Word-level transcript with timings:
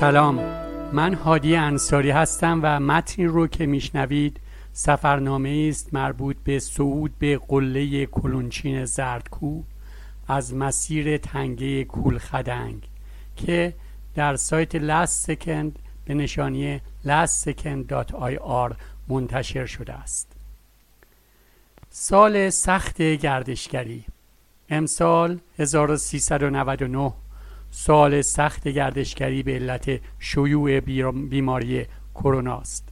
سلام. 0.00 0.40
من 0.92 1.14
هادی 1.14 1.56
انصاری 1.56 2.10
هستم 2.10 2.60
و 2.62 2.80
متنی 2.80 3.26
رو 3.26 3.46
که 3.46 3.66
میشنوید 3.66 4.40
سفرنامه 4.72 5.66
است 5.70 5.94
مربوط 5.94 6.36
به 6.44 6.58
صعود 6.58 7.18
به 7.18 7.40
قله 7.48 8.06
کلونچین 8.06 8.84
زردکو 8.84 9.62
از 10.28 10.54
مسیر 10.54 11.16
تنگه 11.16 11.84
کولخدنگ 11.84 12.82
که 13.36 13.74
در 14.14 14.36
سایت 14.36 14.74
لاست 14.74 15.26
سکند 15.26 15.78
به 16.04 16.14
نشانی 16.14 16.80
lastsecond.ir 17.06 18.74
منتشر 19.08 19.66
شده 19.66 19.92
است. 19.92 20.32
سال 21.90 22.50
سخت 22.50 23.02
گردشگری. 23.02 24.04
امسال 24.70 25.38
1399 25.58 27.12
سال 27.78 28.20
سخت 28.22 28.68
گردشگری 28.68 29.42
به 29.42 29.54
علت 29.54 30.00
شیوع 30.18 30.80
بیماری 31.12 31.86
کرونا 32.14 32.58
است 32.58 32.88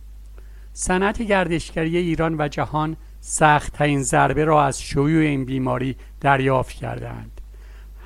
صنعت 0.72 1.22
گردشگری 1.22 1.96
ایران 1.96 2.36
و 2.38 2.48
جهان 2.48 2.96
سختترین 3.20 4.02
ضربه 4.02 4.44
را 4.44 4.64
از 4.64 4.82
شیوع 4.82 5.22
این 5.22 5.44
بیماری 5.44 5.96
دریافت 6.20 6.72
کردند 6.72 7.40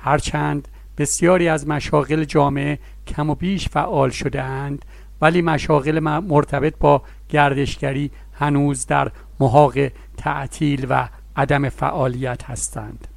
هرچند 0.01 0.67
بسیاری 0.97 1.47
از 1.47 1.67
مشاغل 1.67 2.23
جامعه 2.23 2.79
کم 3.07 3.29
و 3.29 3.35
بیش 3.35 3.69
فعال 3.69 4.09
شده 4.09 4.41
اند 4.41 4.85
ولی 5.21 5.41
مشاغل 5.41 5.99
مرتبط 5.99 6.73
با 6.79 7.03
گردشگری 7.29 8.11
هنوز 8.33 8.85
در 8.85 9.11
محاق 9.39 9.73
تعطیل 10.17 10.87
و 10.89 11.09
عدم 11.35 11.69
فعالیت 11.69 12.43
هستند. 12.43 13.07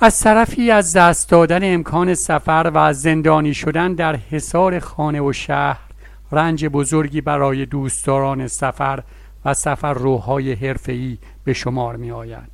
از 0.00 0.20
طرفی 0.20 0.70
از 0.70 0.96
دست 0.96 1.30
دادن 1.30 1.74
امکان 1.74 2.14
سفر 2.14 2.70
و 2.74 2.92
زندانی 2.92 3.54
شدن 3.54 3.94
در 3.94 4.16
حصار 4.16 4.78
خانه 4.78 5.20
و 5.20 5.32
شهر 5.32 5.80
رنج 6.32 6.66
بزرگی 6.66 7.20
برای 7.20 7.66
دوستداران 7.66 8.48
سفر 8.48 9.02
و 9.44 9.54
سفر 9.54 9.94
روهای 9.94 10.52
حرفه‌ای 10.52 11.18
به 11.44 11.52
شمار 11.52 11.96
می 11.96 12.10
آید. 12.10 12.50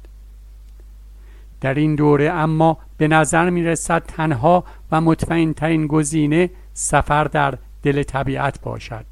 در 1.60 1.74
این 1.74 1.94
دوره 1.94 2.30
اما 2.30 2.78
به 2.96 3.08
نظر 3.08 3.50
می 3.50 3.64
رسد 3.64 4.02
تنها 4.02 4.64
و 4.92 5.00
مطمئن 5.00 5.52
ترین 5.52 5.86
گزینه 5.86 6.50
سفر 6.74 7.24
در 7.24 7.54
دل 7.82 8.02
طبیعت 8.02 8.60
باشد 8.60 9.04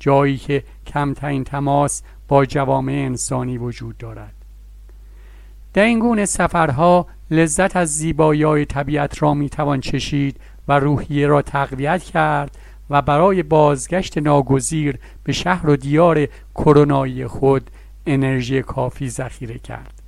جایی 0.00 0.36
که 0.36 0.64
کمترین 0.86 1.44
تماس 1.44 2.02
با 2.28 2.44
جوامع 2.44 2.92
انسانی 2.92 3.58
وجود 3.58 3.98
دارد 3.98 4.34
در 5.74 5.84
این 5.84 5.98
گونه 5.98 6.24
سفرها 6.24 7.06
لذت 7.30 7.76
از 7.76 7.96
زیبایی 7.96 8.64
طبیعت 8.64 9.22
را 9.22 9.34
می 9.34 9.48
توان 9.48 9.80
چشید 9.80 10.40
و 10.68 10.72
روحیه 10.72 11.26
را 11.26 11.42
تقویت 11.42 12.02
کرد 12.02 12.58
و 12.90 13.02
برای 13.02 13.42
بازگشت 13.42 14.18
ناگزیر 14.18 14.98
به 15.24 15.32
شهر 15.32 15.70
و 15.70 15.76
دیار 15.76 16.26
کرونایی 16.54 17.26
خود 17.26 17.70
انرژی 18.06 18.62
کافی 18.62 19.08
ذخیره 19.08 19.58
کرد. 19.58 20.02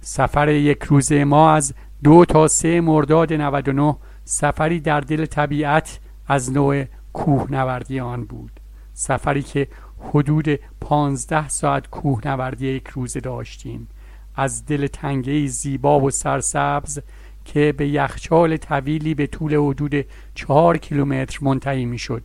سفر 0.00 0.48
یک 0.48 0.82
روزه 0.82 1.24
ما 1.24 1.52
از 1.52 1.74
دو 2.04 2.24
تا 2.24 2.48
سه 2.48 2.80
مرداد 2.80 3.32
99 3.32 3.96
سفری 4.24 4.80
در 4.80 5.00
دل 5.00 5.26
طبیعت 5.26 5.98
از 6.28 6.52
نوع 6.52 6.84
کوهنوردی 7.12 8.00
آن 8.00 8.24
بود. 8.24 8.50
سفری 8.94 9.42
که 9.42 9.68
حدود 10.00 10.48
پانزده 10.80 11.48
ساعت 11.48 11.86
کوهنوردی 11.86 12.68
یک 12.68 12.88
روزه 12.88 13.20
داشتیم. 13.20 13.88
از 14.36 14.66
دل 14.66 14.86
تنگه 14.86 15.46
زیبا 15.46 16.00
و 16.00 16.10
سرسبز 16.10 16.98
که 17.44 17.74
به 17.76 17.88
یخچال 17.88 18.56
طویلی 18.56 19.14
به 19.14 19.26
طول 19.26 19.54
حدود 19.54 20.06
چهار 20.34 20.76
کیلومتر 20.76 21.38
منتهی 21.42 21.84
می‌شد 21.84 22.22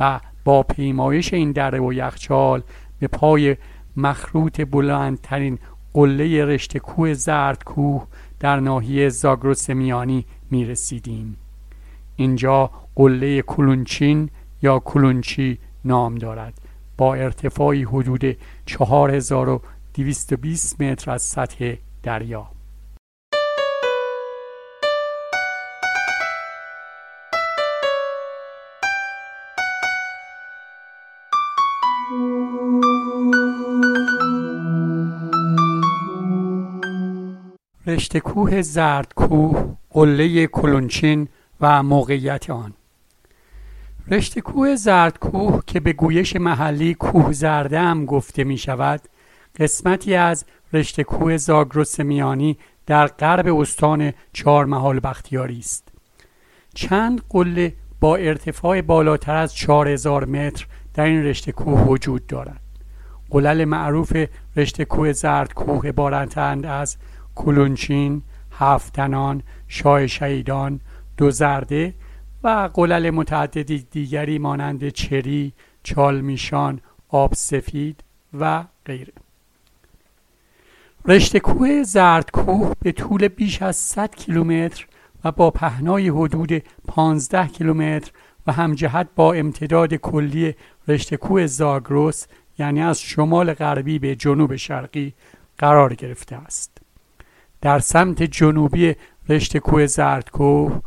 و 0.00 0.20
با 0.44 0.62
پیمایش 0.62 1.34
این 1.34 1.52
دره 1.52 1.80
و 1.80 1.92
یخچال 1.92 2.62
به 2.98 3.06
پای 3.06 3.56
مخروط 3.96 4.60
بلندترین 4.70 5.58
قله 5.92 6.44
رشته 6.44 6.78
کوه 6.78 7.14
زرد 7.14 7.64
کوه 7.64 8.06
در 8.40 8.60
ناحیه 8.60 9.08
زاگرس 9.08 9.70
میانی 9.70 10.26
می 10.50 10.64
رسیدیم. 10.64 11.36
اینجا 12.16 12.70
قله 12.94 13.42
کلونچین 13.42 14.30
یا 14.62 14.78
کلونچی 14.78 15.58
نام 15.84 16.14
دارد 16.14 16.60
با 16.96 17.14
ارتفاعی 17.14 17.82
حدود 17.82 18.36
4220 19.96 20.80
متر 20.80 21.10
از 21.10 21.22
سطح 21.22 21.76
دریا. 22.02 22.50
رشته 37.86 38.20
کوه 38.20 38.62
زرد 38.62 39.12
کوه 39.14 39.76
قله 39.90 40.46
کلونچین 40.46 41.28
و 41.60 41.82
موقعیت 41.82 42.50
آن. 42.50 42.72
رشته 44.10 44.40
کوه 44.40 44.76
زرد 44.76 45.18
کوه 45.18 45.62
که 45.66 45.80
به 45.80 45.92
گویش 45.92 46.36
محلی 46.36 46.94
کوه 46.94 47.32
زرده 47.32 47.80
هم 47.80 48.04
گفته 48.06 48.44
می 48.44 48.58
شود 48.58 49.00
قسمتی 49.58 50.14
از 50.14 50.44
رشته 50.72 51.04
کوه 51.04 51.36
زاگرس 51.36 52.00
میانی 52.00 52.58
در 52.86 53.06
غرب 53.06 53.56
استان 53.56 54.12
چهارمحال 54.32 55.00
بختیاری 55.00 55.58
است. 55.58 55.88
چند 56.74 57.22
قله 57.28 57.74
با 58.00 58.16
ارتفاع 58.16 58.80
بالاتر 58.80 59.36
از 59.36 59.54
4000 59.54 60.24
متر 60.24 60.66
در 60.94 61.04
این 61.04 61.24
رشته 61.24 61.52
کوه 61.52 61.80
وجود 61.80 62.26
دارد. 62.26 62.60
قلل 63.30 63.64
معروف 63.64 64.16
رشته 64.56 64.84
کوه 64.84 65.12
زرد 65.12 65.54
کوه 65.54 65.88
عبارتند 65.88 66.66
از 66.66 66.96
کلونچین، 67.34 68.22
هفتنان، 68.52 69.42
شاه 69.68 70.06
شهیدان، 70.06 70.80
دو 71.16 71.30
زرده 71.30 71.94
و 72.44 72.70
قلل 72.74 73.10
متعددی 73.10 73.86
دیگری 73.90 74.38
مانند 74.38 74.88
چری، 74.88 75.52
چالمیشان، 75.82 76.80
آب 77.08 77.34
سفید 77.34 78.04
و 78.38 78.64
غیره. 78.86 79.23
رشته 81.08 81.40
کوه 81.40 81.82
زرد 81.82 82.30
کوه 82.30 82.72
به 82.82 82.92
طول 82.92 83.28
بیش 83.28 83.62
از 83.62 83.76
100 83.76 84.14
کیلومتر 84.14 84.86
و 85.24 85.32
با 85.32 85.50
پهنای 85.50 86.08
حدود 86.08 86.62
15 86.88 87.46
کیلومتر 87.48 88.10
و 88.46 88.52
همجهت 88.52 89.08
با 89.16 89.32
امتداد 89.32 89.94
کلی 89.94 90.54
رشته 90.88 91.16
کوه 91.16 91.46
زاگروس 91.46 92.26
یعنی 92.58 92.82
از 92.82 93.00
شمال 93.00 93.54
غربی 93.54 93.98
به 93.98 94.16
جنوب 94.16 94.56
شرقی 94.56 95.14
قرار 95.58 95.94
گرفته 95.94 96.36
است. 96.36 96.78
در 97.60 97.78
سمت 97.78 98.22
جنوبی 98.22 98.94
رشته 99.28 99.60
کوه 99.60 99.86
زردکوه 99.86 100.80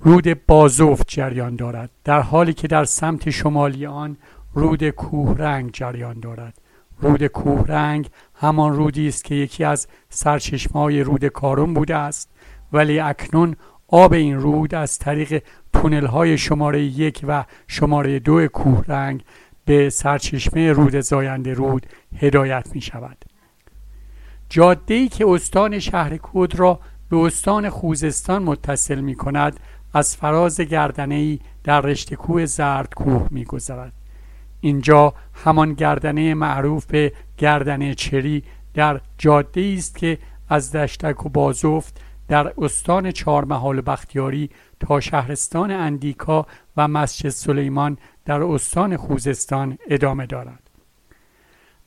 رود 0.00 0.46
بازوفت 0.46 1.08
جریان 1.08 1.56
دارد 1.56 1.90
در 2.04 2.20
حالی 2.20 2.52
که 2.52 2.68
در 2.68 2.84
سمت 2.84 3.30
شمالی 3.30 3.86
آن 3.86 4.16
رود 4.54 4.90
کوهرنگ 4.90 5.70
جریان 5.72 6.20
دارد. 6.20 6.54
رود 7.00 7.26
کوهرنگ 7.26 8.10
همان 8.34 8.72
رودی 8.72 9.08
است 9.08 9.24
که 9.24 9.34
یکی 9.34 9.64
از 9.64 9.88
سرچشمه‌های 10.08 11.02
رود 11.02 11.24
کارون 11.24 11.74
بوده 11.74 11.96
است 11.96 12.30
ولی 12.72 13.00
اکنون 13.00 13.56
آب 13.88 14.12
این 14.12 14.36
رود 14.36 14.74
از 14.74 14.98
طریق 14.98 15.42
تونل 15.72 16.06
های 16.06 16.38
شماره 16.38 16.82
یک 16.82 17.20
و 17.28 17.44
شماره 17.66 18.18
دو 18.18 18.48
کوهرنگ 18.48 19.24
به 19.64 19.90
سرچشمه 19.90 20.72
رود 20.72 21.00
زاینده 21.00 21.54
رود 21.54 21.86
هدایت 22.16 22.66
می 22.74 22.80
شود 22.80 23.24
جاده 24.48 25.08
که 25.08 25.28
استان 25.28 25.78
شهر 25.78 26.16
کود 26.16 26.58
را 26.58 26.80
به 27.10 27.16
استان 27.16 27.70
خوزستان 27.70 28.42
متصل 28.42 29.00
می 29.00 29.14
کند 29.14 29.60
از 29.94 30.16
فراز 30.16 30.60
گردنه 30.60 31.14
ای 31.14 31.38
در 31.64 31.80
رشته 31.80 32.16
کوه 32.16 32.46
زرد 32.46 32.94
کوه 32.94 33.26
می 33.30 33.44
گذرد. 33.44 33.97
اینجا 34.60 35.14
همان 35.34 35.74
گردنه 35.74 36.34
معروف 36.34 36.86
به 36.86 37.12
گردنه 37.38 37.94
چری 37.94 38.42
در 38.74 39.00
جاده 39.18 39.74
است 39.78 39.98
که 39.98 40.18
از 40.48 40.72
دشتک 40.72 41.26
و 41.26 41.28
بازفت 41.28 42.00
در 42.28 42.52
استان 42.58 43.10
چهارمحال 43.10 43.80
بختیاری 43.80 44.50
تا 44.80 45.00
شهرستان 45.00 45.70
اندیکا 45.70 46.46
و 46.76 46.88
مسجد 46.88 47.28
سلیمان 47.28 47.98
در 48.24 48.42
استان 48.42 48.96
خوزستان 48.96 49.78
ادامه 49.90 50.26
دارد. 50.26 50.70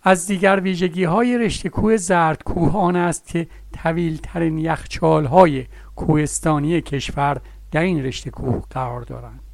از 0.04 0.28
دیگر 0.28 0.60
ویژگی 0.60 1.04
های 1.04 1.38
رشته 1.38 1.70
کوه 1.70 1.98
زرد 1.98 2.44
کوه 2.44 2.78
آن 2.78 2.96
است 2.96 3.28
که 3.28 3.48
طویل 3.74 4.20
ترین 4.24 4.58
یخچال 4.58 5.26
های 5.26 5.66
کوهستانی 5.96 6.82
کشور 6.82 7.42
در 7.72 7.82
این 7.82 8.04
رشته 8.04 8.30
کوه 8.30 8.64
قرار 8.70 9.02
دارند. 9.02 9.51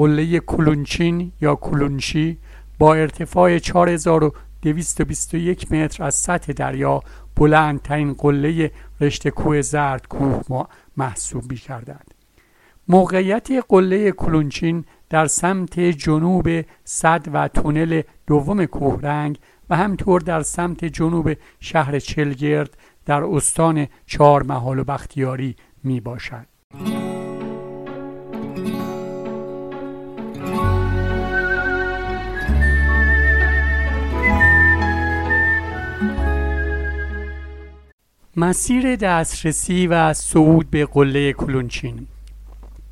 قله 0.00 0.40
کلونچین 0.40 1.32
یا 1.40 1.54
کلونشی 1.54 2.38
با 2.78 2.94
ارتفاع 2.94 3.58
4221 3.58 5.72
متر 5.72 6.04
از 6.04 6.14
سطح 6.14 6.52
دریا 6.52 7.02
بلندترین 7.36 8.12
قله 8.12 8.70
رشته 9.00 9.30
کوه 9.30 9.60
زرد 9.60 10.08
کوه 10.08 10.66
محسوب 10.96 11.50
می 11.50 11.56
کردند. 11.56 12.14
موقعیت 12.88 13.48
قله 13.68 14.12
کلونچین 14.12 14.84
در 15.10 15.26
سمت 15.26 15.80
جنوب 15.80 16.48
صد 16.84 17.26
و 17.32 17.48
تونل 17.48 18.02
دوم 18.26 18.64
کوهرنگ 18.64 19.38
و 19.70 19.76
همطور 19.76 20.20
در 20.20 20.42
سمت 20.42 20.84
جنوب 20.84 21.32
شهر 21.60 21.98
چلگرد 21.98 22.76
در 23.06 23.24
استان 23.24 23.86
چهار 24.06 24.42
محال 24.42 24.78
و 24.78 24.84
بختیاری 24.84 25.56
می 25.84 26.00
باشد. 26.00 26.46
مسیر 38.40 38.96
دسترسی 38.96 39.86
و 39.86 40.12
صعود 40.12 40.70
به 40.70 40.86
قله 40.86 41.32
کلونچین. 41.32 42.06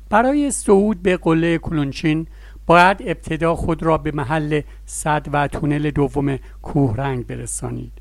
برای 0.09 0.51
صعود 0.51 1.03
به 1.03 1.17
قله 1.17 1.57
کلونچین 1.57 2.27
باید 2.65 2.97
ابتدا 3.05 3.55
خود 3.55 3.83
را 3.83 3.97
به 3.97 4.11
محل 4.11 4.61
صد 4.85 5.27
و 5.33 5.47
تونل 5.47 5.91
دوم 5.91 6.39
کوهرنگ 6.61 7.27
برسانید. 7.27 7.91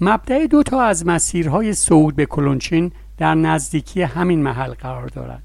مبدع 0.00 0.46
دو 0.46 0.62
تا 0.62 0.82
از 0.82 1.06
مسیرهای 1.06 1.72
صعود 1.72 2.16
به 2.16 2.26
کلونچین 2.26 2.92
در 3.18 3.34
نزدیکی 3.34 4.02
همین 4.02 4.42
محل 4.42 4.74
قرار 4.74 5.06
دارد. 5.06 5.42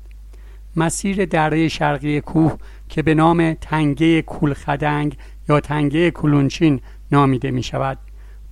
مسیر 0.76 1.26
دره 1.26 1.68
شرقی 1.68 2.22
کوه 2.22 2.58
که 2.90 3.02
به 3.02 3.14
نام 3.14 3.54
تنگه 3.54 4.22
کولخدنگ 4.22 5.18
یا 5.50 5.60
تنگه 5.60 6.12
کلونچین 6.12 6.80
نامیده 7.12 7.52
می 7.52 7.64
شود 7.64 7.98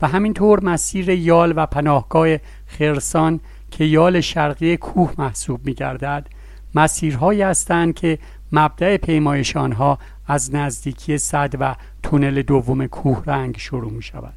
و 0.03 0.07
همینطور 0.07 0.63
مسیر 0.63 1.09
یال 1.09 1.53
و 1.55 1.65
پناهگاه 1.65 2.37
خرسان 2.67 3.39
که 3.71 3.83
یال 3.85 4.21
شرقی 4.21 4.77
کوه 4.77 5.13
محسوب 5.17 5.65
می 5.65 5.73
گردد 5.73 6.27
مسیرهایی 6.75 7.41
هستند 7.41 7.93
که 7.95 8.19
مبدع 8.51 8.97
پیمایش 8.97 9.57
آنها 9.57 9.99
از 10.27 10.55
نزدیکی 10.55 11.17
صد 11.17 11.53
و 11.59 11.75
تونل 12.03 12.41
دوم 12.41 12.87
کوه 12.87 13.23
رنگ 13.25 13.57
شروع 13.57 13.91
می 13.91 14.01
شود 14.01 14.33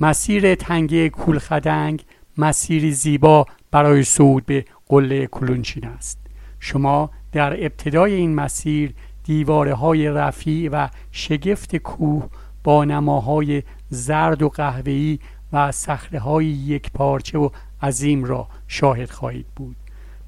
مسیر 0.00 0.54
تنگه 0.54 1.08
کولخدنگ 1.08 2.04
مسیری 2.38 2.92
زیبا 2.92 3.46
برای 3.70 4.04
صعود 4.04 4.46
به 4.46 4.64
قله 4.86 5.26
کلونچین 5.26 5.84
است. 5.84 6.18
شما 6.60 7.10
در 7.32 7.64
ابتدای 7.64 8.14
این 8.14 8.34
مسیر 8.34 8.94
دیواره 9.24 9.74
های 9.74 10.08
رفیع 10.08 10.70
و 10.72 10.88
شگفت 11.12 11.76
کوه 11.76 12.28
با 12.64 12.84
نماهای 12.84 13.62
زرد 13.92 14.42
و 14.42 14.48
قهوه‌ای 14.48 15.18
و 15.52 15.72
صخره 15.72 16.18
های 16.18 16.46
یک 16.46 16.92
پارچه 16.92 17.38
و 17.38 17.48
عظیم 17.82 18.24
را 18.24 18.48
شاهد 18.68 19.10
خواهید 19.10 19.46
بود 19.56 19.76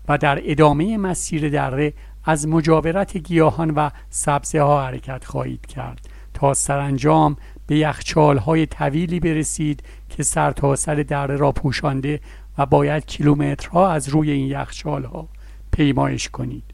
و 0.08 0.18
در 0.18 0.38
ادامه 0.50 0.98
مسیر 0.98 1.48
دره 1.48 1.92
از 2.24 2.48
مجاورت 2.48 3.16
گیاهان 3.16 3.70
و 3.70 3.90
سبزه 4.10 4.62
ها 4.62 4.86
حرکت 4.86 5.24
خواهید 5.24 5.66
کرد 5.66 6.08
تا 6.34 6.54
سرانجام 6.54 7.36
به 7.66 7.76
یخچال 7.76 8.38
های 8.38 8.66
طویلی 8.66 9.20
برسید 9.20 9.82
که 10.08 10.22
سرتاسر 10.22 10.96
سر 10.96 11.02
دره 11.02 11.36
را 11.36 11.52
پوشانده 11.52 12.20
و 12.58 12.66
باید 12.66 13.06
کیلومترها 13.06 13.90
از 13.90 14.08
روی 14.08 14.30
این 14.30 14.46
یخچال 14.46 15.04
ها 15.04 15.28
پیمایش 15.72 16.28
کنید. 16.28 16.64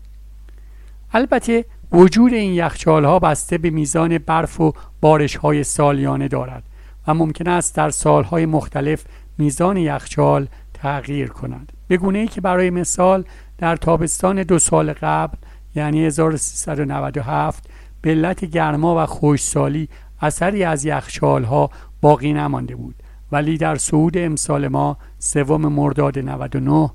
البته 1.12 1.64
وجود 1.92 2.32
این 2.32 2.52
یخچال 2.52 3.04
ها 3.04 3.18
بسته 3.18 3.58
به 3.58 3.70
میزان 3.70 4.18
برف 4.18 4.60
و 4.60 4.72
بارش 5.00 5.36
های 5.36 5.64
سالیانه 5.64 6.28
دارد. 6.28 6.62
و 7.06 7.14
ممکن 7.14 7.48
است 7.48 7.76
در 7.76 7.90
سالهای 7.90 8.46
مختلف 8.46 9.04
میزان 9.38 9.76
یخچال 9.76 10.46
تغییر 10.74 11.28
کند. 11.28 11.72
به 11.88 11.96
گونه 11.96 12.18
ای 12.18 12.26
که 12.26 12.40
برای 12.40 12.70
مثال 12.70 13.24
در 13.58 13.76
تابستان 13.76 14.42
دو 14.42 14.58
سال 14.58 14.92
قبل 14.92 15.36
یعنی 15.74 16.06
1397 16.06 17.64
به 18.00 18.10
علت 18.10 18.44
گرما 18.44 19.02
و 19.02 19.06
خوشسالی 19.06 19.88
اثری 20.20 20.64
از 20.64 20.84
یخچال 20.84 21.44
ها 21.44 21.70
باقی 22.00 22.32
نمانده 22.32 22.76
بود 22.76 22.94
ولی 23.32 23.58
در 23.58 23.76
صعود 23.76 24.18
امسال 24.18 24.68
ما 24.68 24.96
سوم 25.18 25.66
مرداد 25.72 26.18
99 26.18 26.90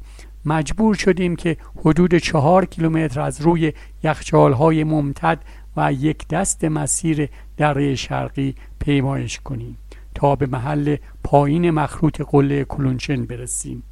مجبور 0.46 0.96
شدیم 0.96 1.36
که 1.36 1.58
حدود 1.80 2.16
چهار 2.16 2.66
کیلومتر 2.66 3.22
از 3.22 3.42
روی 3.42 3.74
یخچال 4.04 4.54
های 4.54 4.84
ممتد 4.84 5.40
و 5.78 5.94
یک 5.94 6.28
دست 6.28 6.64
مسیر 6.64 7.30
دره 7.58 7.96
شرقی 7.96 8.56
پیمایش 8.80 9.40
کنیم. 9.40 9.78
تا 10.16 10.36
به 10.36 10.46
محل 10.46 10.96
پایین 11.24 11.72
مخروط 11.72 12.22
قله 12.22 12.66
کلونچن 12.66 13.26
برسیم. 13.26 13.84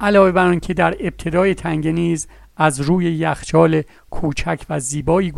علاوه 0.00 0.32
بر 0.32 0.46
آنکه 0.46 0.74
در 0.74 0.96
ابتدای 1.00 1.54
تنگه 1.54 1.92
نیز 1.92 2.28
از 2.56 2.80
روی 2.80 3.04
یخچال 3.04 3.82
کوچک 4.10 4.66
و 4.70 4.80
زیبایی 4.80 5.32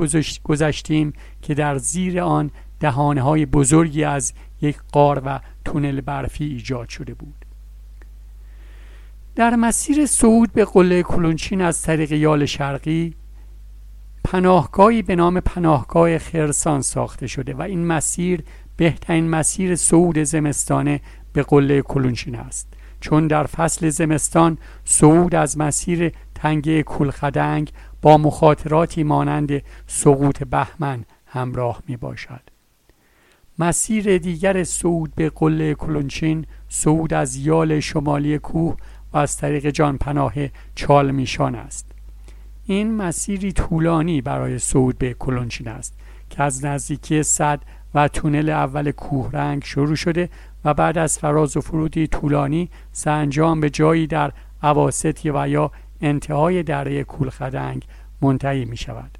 گذشتیم 0.44 1.12
که 1.42 1.54
در 1.54 1.78
زیر 1.78 2.20
آن 2.20 2.50
دهانه 2.80 3.22
های 3.22 3.46
بزرگی 3.46 4.04
از 4.04 4.32
یک 4.60 4.76
قار 4.92 5.22
و 5.26 5.40
تونل 5.64 6.00
برفی 6.00 6.44
ایجاد 6.44 6.88
شده 6.88 7.14
بود. 7.14 7.44
در 9.34 9.56
مسیر 9.56 10.06
صعود 10.06 10.52
به 10.52 10.64
قله 10.64 11.02
کلونچین 11.02 11.60
از 11.60 11.82
طریق 11.82 12.12
یال 12.12 12.46
شرقی 12.46 13.14
پناهگاهی 14.24 15.02
به 15.02 15.16
نام 15.16 15.40
پناهگاه 15.40 16.18
خرسان 16.18 16.80
ساخته 16.80 17.26
شده 17.26 17.54
و 17.54 17.62
این 17.62 17.86
مسیر 17.86 18.44
بهترین 18.76 19.28
مسیر 19.28 19.76
صعود 19.76 20.18
زمستانه 20.18 21.00
به 21.32 21.42
قله 21.42 21.82
کلونچین 21.82 22.34
است. 22.34 22.68
چون 23.00 23.26
در 23.26 23.46
فصل 23.46 23.88
زمستان 23.88 24.58
صعود 24.84 25.34
از 25.34 25.58
مسیر 25.58 26.12
تنگه 26.34 26.82
کولخدنگ 26.82 27.72
با 28.02 28.18
مخاطراتی 28.18 29.02
مانند 29.02 29.62
سقوط 29.86 30.42
بهمن 30.42 31.04
همراه 31.26 31.82
می 31.88 31.96
باشد 31.96 32.40
مسیر 33.58 34.18
دیگر 34.18 34.64
صعود 34.64 35.14
به 35.14 35.30
قله 35.30 35.74
کلونچین 35.74 36.46
صعود 36.68 37.14
از 37.14 37.36
یال 37.36 37.80
شمالی 37.80 38.38
کوه 38.38 38.76
و 39.12 39.18
از 39.18 39.36
طریق 39.36 39.70
جان 39.70 39.98
پناه 39.98 40.34
چالمیشان 40.74 41.54
است. 41.54 41.86
این 42.66 42.94
مسیری 42.94 43.52
طولانی 43.52 44.20
برای 44.20 44.58
صعود 44.58 44.98
به 44.98 45.14
کلونچین 45.14 45.68
است 45.68 45.94
که 46.30 46.42
از 46.42 46.64
نزدیکی 46.64 47.22
صد 47.22 47.60
و 47.94 48.08
تونل 48.08 48.50
اول 48.50 48.90
کوهرنگ 48.90 49.64
شروع 49.64 49.96
شده 49.96 50.28
و 50.64 50.74
بعد 50.74 50.98
از 50.98 51.18
فراز 51.18 51.56
و 51.56 51.60
فرودی 51.60 52.06
طولانی 52.06 52.70
سرانجام 52.92 53.60
به 53.60 53.70
جایی 53.70 54.06
در 54.06 54.32
عواسطی 54.62 55.30
و 55.30 55.48
یا 55.48 55.70
انتهای 56.00 56.62
دره 56.62 57.04
کولخدنگ 57.04 57.84
منتهی 58.22 58.64
می 58.64 58.76
شود 58.76 59.18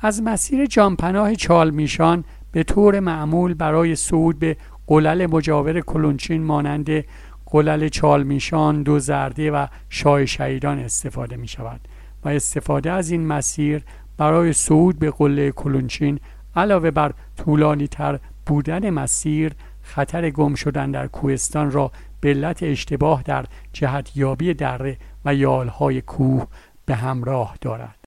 از 0.00 0.22
مسیر 0.22 0.66
جانپناه 0.66 1.34
چالمیشان 1.34 2.24
به 2.52 2.62
طور 2.62 3.00
معمول 3.00 3.54
برای 3.54 3.96
صعود 3.96 4.38
به 4.38 4.56
قلل 4.86 5.26
مجاور 5.26 5.80
کلونچین 5.80 6.42
مانند 6.42 7.04
قلل 7.46 7.88
چالمیشان 7.88 8.82
دو 8.82 8.98
زرده 8.98 9.50
و 9.50 9.66
شاه 9.88 10.26
شهیدان 10.26 10.78
استفاده 10.78 11.36
می 11.36 11.48
شود 11.48 11.80
و 12.24 12.28
استفاده 12.28 12.90
از 12.90 13.10
این 13.10 13.26
مسیر 13.26 13.82
برای 14.16 14.52
صعود 14.52 14.98
به 14.98 15.10
قله 15.10 15.50
کلونچین 15.50 16.20
علاوه 16.56 16.90
بر 16.90 17.12
طولانی 17.36 17.88
تر 17.88 18.18
بودن 18.46 18.90
مسیر 18.90 19.52
خطر 19.82 20.30
گم 20.30 20.54
شدن 20.54 20.90
در 20.90 21.06
کوهستان 21.06 21.70
را 21.70 21.92
به 22.20 22.28
علت 22.30 22.62
اشتباه 22.62 23.22
در 23.22 23.44
جهت 23.72 24.16
یابی 24.16 24.54
دره 24.54 24.98
و 25.24 25.34
یالهای 25.34 26.00
کوه 26.00 26.46
به 26.86 26.94
همراه 26.94 27.56
دارد. 27.60 28.01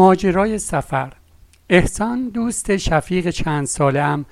ماجرای 0.00 0.58
سفر. 0.58 1.12
احسان 1.68 2.28
دوست 2.28 2.76
شفیق 2.76 3.30
چند 3.30 3.66
ساله 3.66 4.02
هم 4.02 4.24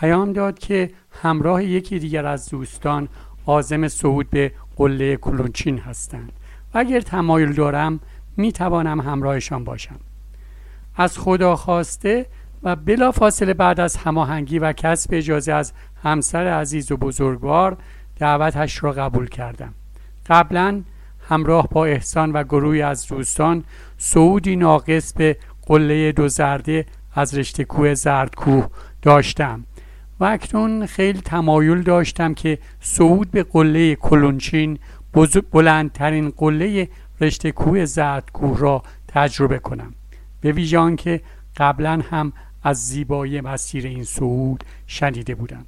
پیام 0.00 0.32
داد 0.32 0.58
که 0.58 0.90
همراه 1.22 1.64
یکی 1.64 1.98
دیگر 1.98 2.26
از 2.26 2.48
دوستان 2.48 3.08
آزم 3.46 3.88
صعود 3.88 4.30
به 4.30 4.52
قله 4.76 5.16
کلونچین 5.16 5.78
هستند 5.78 6.32
و 6.74 6.78
اگر 6.78 7.00
تمایل 7.00 7.52
دارم 7.52 8.00
می 8.36 8.52
توانم 8.52 9.00
همراهشان 9.00 9.64
باشم. 9.64 9.98
از 10.96 11.18
خدا 11.18 11.56
خواسته 11.56 12.26
و 12.62 12.76
بلا 12.76 13.12
فاصله 13.12 13.54
بعد 13.54 13.80
از 13.80 13.96
هماهنگی 13.96 14.58
و 14.58 14.72
کسب 14.72 15.10
اجازه 15.12 15.52
از 15.52 15.72
همسر 16.02 16.46
عزیز 16.46 16.92
و 16.92 16.96
بزرگوار 16.96 17.76
دعوتش 18.18 18.84
را 18.84 18.92
قبول 18.92 19.28
کردم. 19.28 19.74
قبلا 20.26 20.82
همراه 21.28 21.68
با 21.68 21.86
احسان 21.86 22.32
و 22.32 22.44
گروهی 22.44 22.82
از 22.82 23.08
دوستان 23.08 23.64
صعودی 23.98 24.56
ناقص 24.56 25.12
به 25.12 25.36
قله 25.66 26.12
دو 26.12 26.28
زرده 26.28 26.86
از 27.14 27.38
رشته 27.38 27.64
کوه 27.64 27.94
زردکوه 27.94 28.68
داشتم 29.02 29.64
و 30.20 30.24
اکنون 30.24 30.86
خیلی 30.86 31.20
تمایل 31.20 31.82
داشتم 31.82 32.34
که 32.34 32.58
صعود 32.80 33.30
به 33.30 33.42
قله 33.42 33.94
کلونچین 33.94 34.78
بلندترین 35.52 36.32
قله 36.36 36.88
رشته 37.20 37.52
کوه 37.52 37.84
زردکوه 37.84 38.58
را 38.58 38.82
تجربه 39.08 39.58
کنم. 39.58 39.94
به 40.40 40.52
ویژان 40.52 40.96
که 40.96 41.20
قبلا 41.56 42.02
هم 42.10 42.32
از 42.62 42.86
زیبایی 42.86 43.40
مسیر 43.40 43.86
این 43.86 44.04
صعود 44.04 44.64
شنیده 44.86 45.34
بودم. 45.34 45.64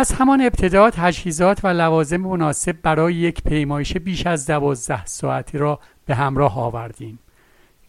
از 0.00 0.12
همان 0.12 0.40
ابتدا 0.40 0.90
تجهیزات 0.90 1.64
و 1.64 1.68
لوازم 1.68 2.16
مناسب 2.16 2.76
برای 2.82 3.14
یک 3.14 3.42
پیمایش 3.42 3.96
بیش 3.96 4.26
از 4.26 4.46
دوازده 4.46 5.06
ساعتی 5.06 5.58
را 5.58 5.80
به 6.06 6.14
همراه 6.14 6.58
آوردیم. 6.58 7.18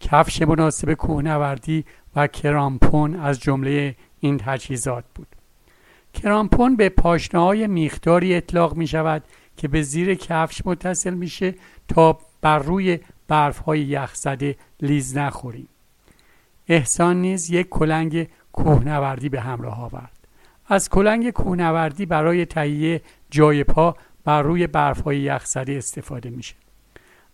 کفش 0.00 0.42
مناسب 0.42 0.94
کوهنوردی 0.94 1.84
و 2.16 2.26
کرامپون 2.26 3.16
از 3.16 3.40
جمله 3.40 3.96
این 4.20 4.38
تجهیزات 4.38 5.04
بود. 5.14 5.26
کرامپون 6.14 6.76
به 6.76 6.88
پاشنه 6.88 7.40
های 7.40 7.66
میخداری 7.66 8.34
اطلاق 8.34 8.74
می 8.74 8.86
شود 8.86 9.24
که 9.56 9.68
به 9.68 9.82
زیر 9.82 10.14
کفش 10.14 10.66
متصل 10.66 11.14
میشه 11.14 11.54
تا 11.88 12.18
بر 12.40 12.58
روی 12.58 12.98
برف 13.28 13.58
های 13.58 13.80
یخ 13.80 14.14
زده 14.14 14.56
لیز 14.80 15.16
نخوریم. 15.16 15.68
احسان 16.68 17.20
نیز 17.20 17.50
یک 17.50 17.68
کلنگ 17.68 18.28
کوهنوردی 18.52 19.28
به 19.28 19.40
همراه 19.40 19.82
آورد. 19.82 20.21
از 20.66 20.88
کلنگ 20.88 21.30
کوهنوردی 21.30 22.06
برای 22.06 22.46
تهیه 22.46 23.00
جای 23.30 23.64
پا 23.64 23.96
بر 24.24 24.42
روی 24.42 24.66
برف 24.66 25.00
های 25.00 25.20
یخ 25.20 25.44
زده 25.44 25.72
استفاده 25.72 26.30
میشه. 26.30 26.54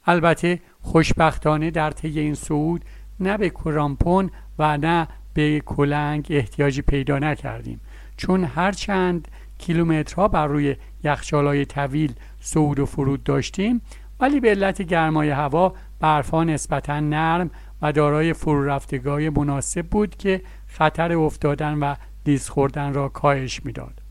البته 0.06 0.60
خوشبختانه 0.82 1.70
در 1.70 1.90
طی 1.90 2.20
این 2.20 2.34
صعود 2.34 2.84
نه 3.20 3.36
به 3.36 3.50
کرامپون 3.50 4.30
و 4.58 4.76
نه 4.78 5.08
به 5.34 5.60
کلنگ 5.60 6.26
احتیاجی 6.30 6.82
پیدا 6.82 7.18
نکردیم 7.18 7.80
چون 8.16 8.44
هر 8.44 8.72
چند 8.72 9.28
کیلومترها 9.58 10.28
بر 10.28 10.46
روی 10.46 10.76
یخچالهای 11.04 11.64
طویل 11.64 12.12
صعود 12.40 12.78
و 12.78 12.86
فرود 12.86 13.24
داشتیم 13.24 13.80
ولی 14.20 14.40
به 14.40 14.50
علت 14.50 14.82
گرمای 14.82 15.30
هوا 15.30 15.74
برفها 16.00 16.44
نسبتا 16.44 17.00
نرم 17.00 17.50
و 17.82 17.92
دارای 17.92 18.32
فرو 18.32 18.64
رفتگاه 18.64 19.20
مناسب 19.20 19.86
بود 19.86 20.16
که 20.16 20.42
خطر 20.66 21.12
افتادن 21.12 21.78
و 21.78 21.94
لیز 22.28 22.48
خوردن 22.48 22.94
را 22.94 23.08
کاهش 23.08 23.64
می‌داد. 23.64 24.02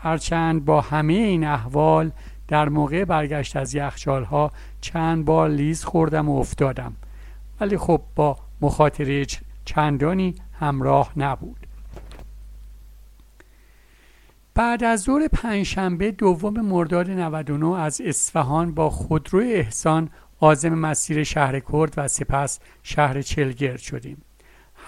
هرچند 0.00 0.64
با 0.64 0.80
همه 0.80 1.12
این 1.12 1.44
احوال 1.46 2.10
در 2.48 2.68
موقع 2.68 3.04
برگشت 3.04 3.56
از 3.56 3.74
یخچال 3.74 4.24
ها 4.24 4.52
چند 4.80 5.24
بار 5.24 5.48
لیز 5.48 5.84
خوردم 5.84 6.28
و 6.28 6.38
افتادم. 6.38 6.96
ولی 7.60 7.78
خب 7.78 8.00
با 8.14 8.38
مخاطره 8.60 9.26
چندانی 9.64 10.34
همراه 10.60 11.12
نبود. 11.16 11.66
بعد 14.54 14.84
از 14.84 15.02
ظهر 15.02 15.28
پنجشنبه 15.28 16.10
دوم 16.10 16.60
مرداد 16.60 17.10
99 17.10 17.76
از 17.76 18.00
اصفهان 18.00 18.74
با 18.74 18.90
خودرو 18.90 19.38
احسان 19.40 20.10
عازم 20.40 20.74
مسیر 20.74 21.24
شهر 21.24 21.60
کرد 21.60 21.94
و 21.96 22.08
سپس 22.08 22.60
شهر 22.82 23.22
چلگرد 23.22 23.78
شدیم. 23.78 24.22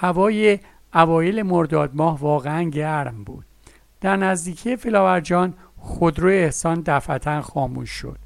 هوای 0.01 0.59
اوایل 0.97 1.43
مرداد 1.43 1.91
ماه 1.95 2.21
واقعا 2.21 2.63
گرم 2.63 3.25
بود. 3.25 3.45
در 4.01 4.17
نزدیکی 4.17 4.77
فلاورجان 4.77 5.55
خودرو 5.77 6.29
احسان 6.29 6.83
دفعتا 6.87 7.43
خاموش 7.43 7.91
شد. 7.91 8.19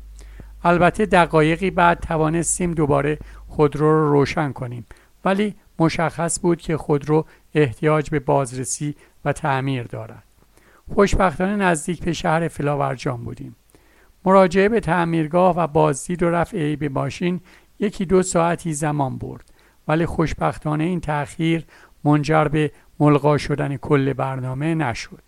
البته 0.65 1.07
دقایقی 1.07 1.71
بعد 1.71 2.01
توانستیم 2.01 2.75
دوباره 2.75 3.19
خودرو 3.49 3.87
رو 3.87 4.11
روشن 4.11 4.53
کنیم 4.53 4.87
ولی 5.25 5.55
مشخص 5.79 6.41
بود 6.41 6.61
که 6.61 6.77
خودرو 6.77 7.25
احتیاج 7.55 8.11
به 8.11 8.21
بازرسی 8.21 8.95
و 9.25 9.33
تعمیر 9.33 9.83
دارد. 9.83 10.23
خوشبختانه 10.95 11.57
نزدیک 11.57 12.05
به 12.05 12.13
شهر 12.13 12.49
فلاورجان 12.49 13.25
بودیم. 13.25 13.57
مراجعه 14.25 14.69
به 14.69 14.81
تعمیرگاه 14.81 15.57
و 15.57 15.67
بازدید 15.67 16.23
و 16.23 16.31
رفع 16.31 16.59
عیب 16.59 16.85
ماشین 16.85 17.41
یکی 17.79 18.05
دو 18.05 18.23
ساعتی 18.23 18.73
زمان 18.73 19.19
برد 19.19 19.53
ولی 19.89 20.07
خوشبختانه 20.07 20.85
این 20.85 21.01
تأخیر 21.01 21.65
منجر 22.05 22.45
به 22.45 22.73
ملغا 23.01 23.39
شدن 23.39 23.77
کل 23.77 24.13
برنامه 24.13 24.75
نشد. 24.75 25.23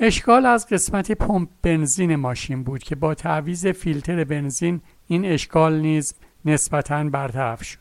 اشکال 0.00 0.46
از 0.46 0.68
قسمت 0.68 1.12
پمپ 1.12 1.48
بنزین 1.62 2.16
ماشین 2.16 2.62
بود 2.62 2.82
که 2.82 2.94
با 2.94 3.14
تعویز 3.14 3.66
فیلتر 3.66 4.24
بنزین 4.24 4.80
این 5.06 5.24
اشکال 5.24 5.80
نیز 5.80 6.14
نسبتا 6.44 7.04
برطرف 7.04 7.62
شد. 7.62 7.78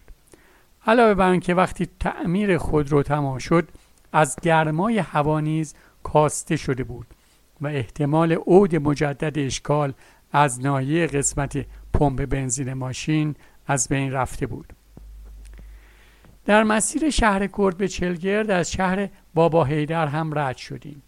علاوه 0.88 1.13
بر 1.13 1.29
اینکه 1.29 1.53
وقتی 1.53 1.88
تعمیر 2.00 2.58
خود 2.58 2.91
رو 2.91 3.03
تمام 3.03 3.38
شد 3.38 3.67
از 4.13 4.36
گرمای 4.41 4.98
هوا 4.98 5.39
نیز 5.39 5.75
کاسته 6.03 6.58
شده 6.58 6.84
بود 6.84 7.08
و 7.62 7.67
احتمال 7.67 8.31
عود 8.31 8.75
مجدد 8.75 9.39
اشکال 9.39 9.93
از 10.31 10.62
ناحیه 10.62 11.08
قسمت 11.08 11.65
پمپ 11.93 12.25
بنزین 12.25 12.74
ماشین 12.74 13.36
از 13.67 13.88
بین 13.88 14.12
رفته 14.12 14.46
بود. 14.46 14.74
در 16.45 16.63
مسیر 16.63 17.10
شهر 17.10 17.48
کرد 17.48 17.77
به 17.77 17.88
چلگرد 17.88 18.51
از 18.51 18.71
شهر 18.71 19.10
بابا 19.33 19.63
هیدر 19.63 20.07
هم 20.07 20.39
رد 20.39 20.57
شدیم. 20.57 21.03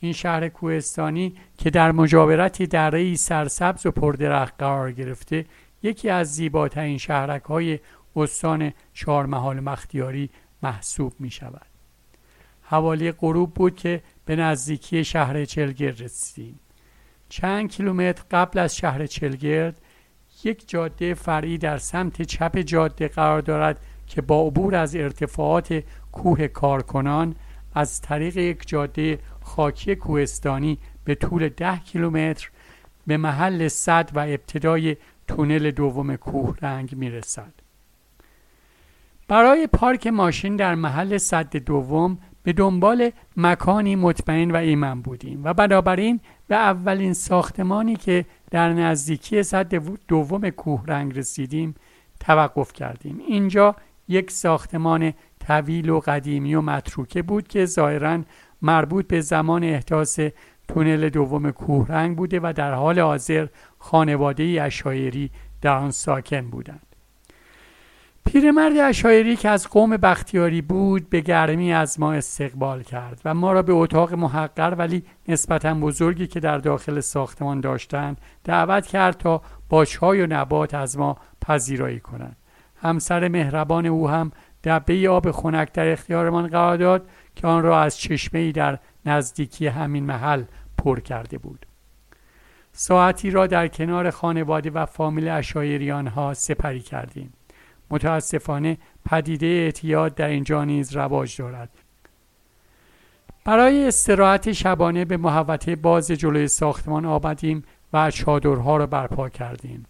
این 0.00 0.12
شهر 0.12 0.48
کوهستانی 0.48 1.34
که 1.58 1.70
در 1.70 1.92
مجاورت 1.92 2.62
دره 2.62 3.14
سرسبز 3.14 3.86
و 3.86 3.90
پردرخت 3.90 4.54
قرار 4.58 4.92
گرفته 4.92 5.46
یکی 5.82 6.10
از 6.10 6.34
زیباترین 6.34 6.98
شهرک 6.98 7.42
های 7.42 7.78
استان 8.16 8.72
چهارمحال 8.94 9.60
مختیاری 9.60 10.30
محسوب 10.62 11.12
می 11.18 11.30
شود 11.30 11.66
حوالی 12.62 13.12
غروب 13.12 13.54
بود 13.54 13.76
که 13.76 14.02
به 14.24 14.36
نزدیکی 14.36 15.04
شهر 15.04 15.44
چلگرد 15.44 16.02
رسیدیم. 16.02 16.60
چند 17.28 17.70
کیلومتر 17.70 18.22
قبل 18.30 18.58
از 18.58 18.76
شهر 18.76 19.06
چلگرد 19.06 19.80
یک 20.44 20.68
جاده 20.68 21.14
فرعی 21.14 21.58
در 21.58 21.78
سمت 21.78 22.22
چپ 22.22 22.58
جاده 22.58 23.08
قرار 23.08 23.40
دارد 23.40 23.80
که 24.08 24.22
با 24.22 24.46
عبور 24.46 24.74
از 24.74 24.96
ارتفاعات 24.96 25.82
کوه 26.12 26.48
کارکنان 26.48 27.34
از 27.74 28.00
طریق 28.00 28.36
یک 28.36 28.68
جاده 28.68 29.18
خاکی 29.40 29.96
کوهستانی 29.96 30.78
به 31.04 31.14
طول 31.14 31.48
ده 31.48 31.76
کیلومتر 31.76 32.50
به 33.06 33.16
محل 33.16 33.68
صد 33.68 34.10
و 34.14 34.18
ابتدای 34.18 34.96
تونل 35.28 35.70
دوم 35.70 36.16
کوه 36.16 36.56
رنگ 36.62 36.94
می 36.96 37.10
رسد. 37.10 37.52
برای 39.28 39.66
پارک 39.66 40.06
ماشین 40.06 40.56
در 40.56 40.74
محل 40.74 41.18
صد 41.18 41.56
دوم 41.56 42.18
به 42.42 42.52
دنبال 42.52 43.10
مکانی 43.36 43.96
مطمئن 43.96 44.50
و 44.50 44.56
ایمن 44.56 45.02
بودیم 45.02 45.44
و 45.44 45.54
بنابراین 45.54 46.20
به 46.46 46.56
اولین 46.56 47.12
ساختمانی 47.12 47.96
که 47.96 48.24
در 48.50 48.72
نزدیکی 48.72 49.42
صد 49.42 49.74
دوم 50.08 50.50
کوه 50.50 50.84
رنگ 50.86 51.18
رسیدیم 51.18 51.74
توقف 52.20 52.72
کردیم 52.72 53.18
اینجا 53.28 53.76
یک 54.08 54.30
ساختمان 54.30 55.12
طویل 55.46 55.88
و 55.88 56.00
قدیمی 56.00 56.54
و 56.54 56.60
متروکه 56.60 57.22
بود 57.22 57.48
که 57.48 57.66
ظاهرا 57.66 58.22
مربوط 58.62 59.06
به 59.06 59.20
زمان 59.20 59.64
احداث 59.64 60.20
تونل 60.68 61.08
دوم 61.08 61.50
کوهرنگ 61.50 62.16
بوده 62.16 62.40
و 62.42 62.52
در 62.56 62.72
حال 62.72 63.00
حاضر 63.00 63.46
خانواده 63.78 64.58
اشایری 64.62 65.30
در 65.62 65.76
آن 65.76 65.90
ساکن 65.90 66.50
بودند. 66.50 66.88
پیرمرد 68.26 68.76
اشایری 68.76 69.36
که 69.36 69.48
از 69.48 69.68
قوم 69.68 69.96
بختیاری 69.96 70.62
بود 70.62 71.10
به 71.10 71.20
گرمی 71.20 71.72
از 71.72 72.00
ما 72.00 72.12
استقبال 72.12 72.82
کرد 72.82 73.20
و 73.24 73.34
ما 73.34 73.52
را 73.52 73.62
به 73.62 73.72
اتاق 73.72 74.14
محقر 74.14 74.74
ولی 74.78 75.02
نسبتا 75.28 75.74
بزرگی 75.74 76.26
که 76.26 76.40
در 76.40 76.58
داخل 76.58 77.00
ساختمان 77.00 77.60
داشتند 77.60 78.20
دعوت 78.44 78.86
کرد 78.86 79.18
تا 79.18 79.42
با 79.68 79.84
چای 79.84 80.20
و 80.20 80.26
نبات 80.26 80.74
از 80.74 80.98
ما 80.98 81.16
پذیرایی 81.40 82.00
کنند. 82.00 82.36
همسر 82.82 83.28
مهربان 83.28 83.86
او 83.86 84.08
هم 84.08 84.32
دبه 84.64 85.08
آب 85.08 85.30
خنک 85.30 85.72
در 85.72 85.92
اختیارمان 85.92 86.46
قرار 86.46 86.76
داد 86.76 87.08
که 87.36 87.46
آن 87.46 87.62
را 87.62 87.82
از 87.82 87.98
چشمه 87.98 88.52
در 88.52 88.78
نزدیکی 89.06 89.66
همین 89.66 90.04
محل 90.04 90.44
پر 90.78 91.00
کرده 91.00 91.38
بود. 91.38 91.66
ساعتی 92.72 93.30
را 93.30 93.46
در 93.46 93.68
کنار 93.68 94.10
خانواده 94.10 94.70
و 94.70 94.86
فامیل 94.86 95.28
اشایریان 95.28 96.06
ها 96.06 96.34
سپری 96.34 96.80
کردیم. 96.80 97.32
متاسفانه 97.90 98.78
پدیده 99.10 99.46
اعتیاد 99.46 100.14
در 100.14 100.28
اینجا 100.28 100.64
نیز 100.64 100.96
رواج 100.96 101.38
دارد. 101.38 101.70
برای 103.44 103.88
استراحت 103.88 104.52
شبانه 104.52 105.04
به 105.04 105.16
محوطه 105.16 105.76
باز 105.76 106.10
جلوی 106.10 106.48
ساختمان 106.48 107.04
آمدیم 107.04 107.64
و 107.92 108.10
چادرها 108.10 108.76
را 108.76 108.86
برپا 108.86 109.28
کردیم. 109.28 109.86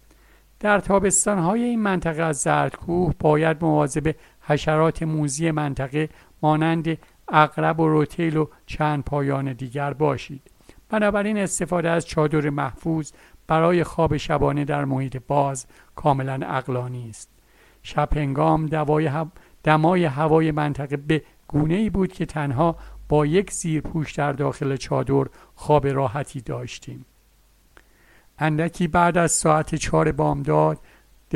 در 0.59 0.79
تابستانهای 0.79 1.63
این 1.63 1.81
منطقه 1.81 2.23
از 2.23 2.37
زردکوه 2.37 3.13
باید 3.19 3.57
مواظب 3.61 4.15
حشرات 4.41 5.03
موزی 5.03 5.51
منطقه 5.51 6.09
مانند 6.41 6.97
اقرب 7.27 7.79
و 7.79 7.87
روتیل 7.87 8.37
و 8.37 8.45
چند 8.65 9.03
پایان 9.03 9.53
دیگر 9.53 9.93
باشید. 9.93 10.41
بنابراین 10.89 11.37
استفاده 11.37 11.89
از 11.89 12.07
چادر 12.07 12.49
محفوظ 12.49 13.11
برای 13.47 13.83
خواب 13.83 14.17
شبانه 14.17 14.65
در 14.65 14.85
محیط 14.85 15.17
باز 15.27 15.65
کاملا 15.95 16.39
اقلانی 16.43 17.09
است. 17.09 17.29
شب 17.83 18.17
هنگام 18.17 18.65
دمای 19.63 20.05
هوای 20.05 20.51
منطقه 20.51 20.97
به 20.97 21.23
گونه 21.47 21.75
ای 21.75 21.89
بود 21.89 22.13
که 22.13 22.25
تنها 22.25 22.75
با 23.09 23.25
یک 23.25 23.51
زیرپوش 23.51 24.13
در 24.13 24.33
داخل 24.33 24.75
چادر 24.75 25.25
خواب 25.55 25.87
راحتی 25.87 26.41
داشتیم. 26.41 27.05
اندکی 28.39 28.87
بعد 28.87 29.17
از 29.17 29.31
ساعت 29.31 29.75
چهار 29.75 30.11
بامداد 30.11 30.79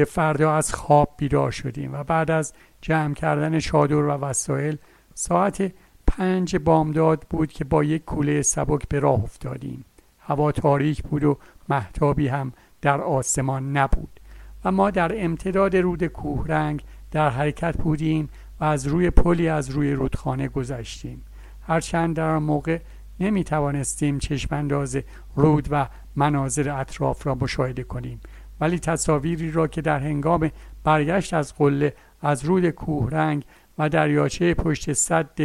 فردا 0.08 0.56
از 0.56 0.74
خواب 0.74 1.14
بیدار 1.18 1.52
شدیم 1.52 1.94
و 1.94 2.04
بعد 2.04 2.32
از 2.32 2.54
جمع 2.82 3.14
کردن 3.14 3.60
چادر 3.60 3.96
و 3.96 4.12
وسایل 4.12 4.78
ساعت 5.14 5.72
پنج 6.08 6.56
بامداد 6.56 7.26
بود 7.30 7.52
که 7.52 7.64
با 7.64 7.84
یک 7.84 8.06
کوله 8.06 8.42
سبک 8.42 8.88
به 8.88 9.00
راه 9.00 9.24
افتادیم. 9.24 9.86
هوا 10.20 10.52
تاریک 10.52 11.04
بود 11.04 11.24
و 11.24 11.38
محتابی 11.70 12.28
هم 12.28 12.54
در 12.82 13.02
آسمان 13.02 13.78
نبود 13.78 14.20
و 14.66 14.72
ما 14.72 14.92
در 14.92 15.24
امتداد 15.24 15.76
رود 15.76 16.08
کوهرنگ 16.08 16.84
در 17.12 17.30
حرکت 17.30 17.78
بودیم 17.78 18.30
و 18.60 18.64
از 18.64 18.88
روی 18.88 19.10
پلی 19.10 19.48
از 19.48 19.70
روی 19.70 19.94
رودخانه 19.94 20.48
گذشتیم. 20.48 21.24
هرچند 21.68 22.16
در 22.16 22.30
آن 22.30 22.44
موقع 22.44 22.80
نمی 23.24 23.44
توانستیم 23.44 24.20
چشمانداز 24.20 24.98
رود 25.36 25.68
و 25.72 25.88
مناظر 26.16 26.70
اطراف 26.70 27.28
را 27.28 27.36
مشاهده 27.36 27.84
کنیم. 27.84 28.22
ولی 28.60 28.80
تصاویری 28.80 29.52
را 29.52 29.68
که 29.68 29.82
در 29.82 30.00
هنگام 30.00 30.52
برگشت 30.84 31.34
از 31.34 31.56
قله 31.56 31.94
از 32.22 32.46
رود 32.46 32.70
کوهرنگ 32.70 33.44
و 33.78 33.90
دریاچه 33.90 34.54
پشت 34.54 34.94
صد 34.94 35.40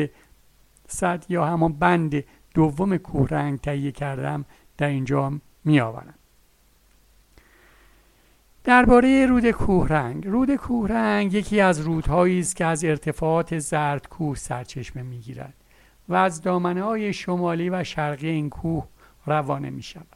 صد 0.88 1.24
یا 1.28 1.46
همان 1.46 1.72
بند 1.72 2.24
دوم 2.54 2.96
کوهرنگ 2.96 3.60
تهیه 3.60 3.92
کردم 3.92 4.44
در 4.78 4.86
اینجا 4.86 5.32
می 5.64 5.80
آورم 5.80 6.14
درباره 8.64 9.26
رود 9.26 9.50
کوهرنگ. 9.50 10.26
رود 10.26 10.56
کوهرنگ 10.56 11.34
یکی 11.34 11.60
از 11.60 11.80
رودهایی 11.80 12.40
است 12.40 12.56
که 12.56 12.64
از 12.64 12.84
ارتفاعات 12.84 13.58
زرد 13.58 14.08
کوه 14.08 14.36
سرچشمه 14.36 15.02
می 15.02 15.18
گیرد 15.18 15.54
و 16.08 16.14
از 16.14 16.42
دامنه 16.42 17.12
شمالی 17.12 17.70
و 17.70 17.84
شرقی 17.84 18.28
این 18.28 18.50
کوه 18.50 18.86
روانه 19.26 19.70
می 19.70 19.82
شود 19.82 20.06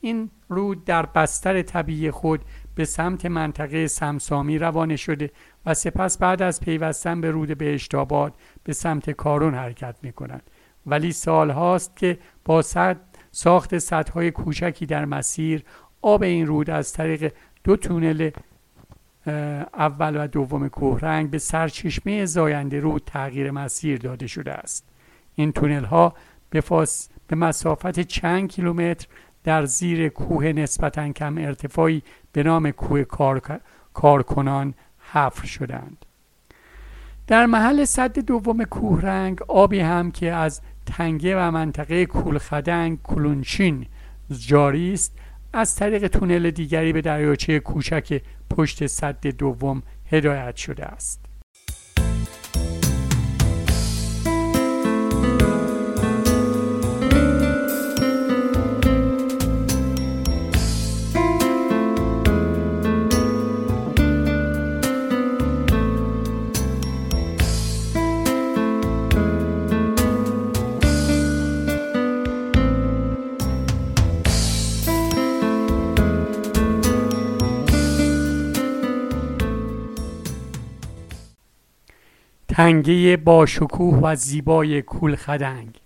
این 0.00 0.30
رود 0.48 0.84
در 0.84 1.06
بستر 1.06 1.62
طبیعی 1.62 2.10
خود 2.10 2.40
به 2.74 2.84
سمت 2.84 3.26
منطقه 3.26 3.86
سمسامی 3.86 4.58
روانه 4.58 4.96
شده 4.96 5.30
و 5.66 5.74
سپس 5.74 6.18
بعد 6.18 6.42
از 6.42 6.60
پیوستن 6.60 7.20
به 7.20 7.30
رود 7.30 7.58
بهشتاباد 7.58 8.34
به 8.64 8.72
سمت 8.72 9.10
کارون 9.10 9.54
حرکت 9.54 9.96
می 10.02 10.12
کند 10.12 10.50
ولی 10.86 11.12
سال 11.12 11.50
هاست 11.50 11.96
که 11.96 12.18
با 12.44 12.62
صد 12.62 12.96
ساخت 13.30 13.78
سدهای 13.78 14.30
کوچکی 14.30 14.86
در 14.86 15.04
مسیر 15.04 15.64
آب 16.02 16.22
این 16.22 16.46
رود 16.46 16.70
از 16.70 16.92
طریق 16.92 17.32
دو 17.64 17.76
تونل 17.76 18.30
اول 19.74 20.24
و 20.24 20.26
دوم 20.26 20.68
کوهرنگ 20.68 21.30
به 21.30 21.38
سرچشمه 21.38 22.24
زاینده 22.24 22.80
رود 22.80 23.02
تغییر 23.06 23.50
مسیر 23.50 23.98
داده 23.98 24.26
شده 24.26 24.52
است. 24.52 24.93
این 25.34 25.52
تونل 25.52 25.84
ها 25.84 26.14
به, 26.50 26.62
به 27.26 27.36
مسافت 27.36 28.00
چند 28.00 28.48
کیلومتر 28.48 29.06
در 29.44 29.64
زیر 29.64 30.08
کوه 30.08 30.46
نسبتا 30.46 31.12
کم 31.12 31.38
ارتفاعی 31.38 32.02
به 32.32 32.42
نام 32.42 32.70
کوه 32.70 33.04
کار... 33.04 33.60
کارکنان 33.94 34.74
حفر 35.12 35.46
شدند. 35.46 36.04
در 37.26 37.46
محل 37.46 37.84
صد 37.84 38.18
دوم 38.18 38.64
کوهرنگ 38.64 39.42
آبی 39.42 39.80
هم 39.80 40.10
که 40.10 40.32
از 40.32 40.60
تنگه 40.86 41.36
و 41.36 41.50
منطقه 41.50 42.06
کولخدنگ 42.06 43.02
کلونچین 43.02 43.86
جاری 44.30 44.92
است 44.92 45.18
از 45.52 45.76
طریق 45.76 46.06
تونل 46.06 46.50
دیگری 46.50 46.92
به 46.92 47.00
دریاچه 47.00 47.60
کوچک 47.60 48.22
پشت 48.50 48.86
صد 48.86 49.26
دوم 49.26 49.82
هدایت 50.10 50.56
شده 50.56 50.84
است. 50.84 51.23
تنگه 82.54 83.16
با 83.16 83.46
شکوه 83.46 83.98
و 84.02 84.14
زیبای 84.16 84.82
کولخدنگ 84.82 85.80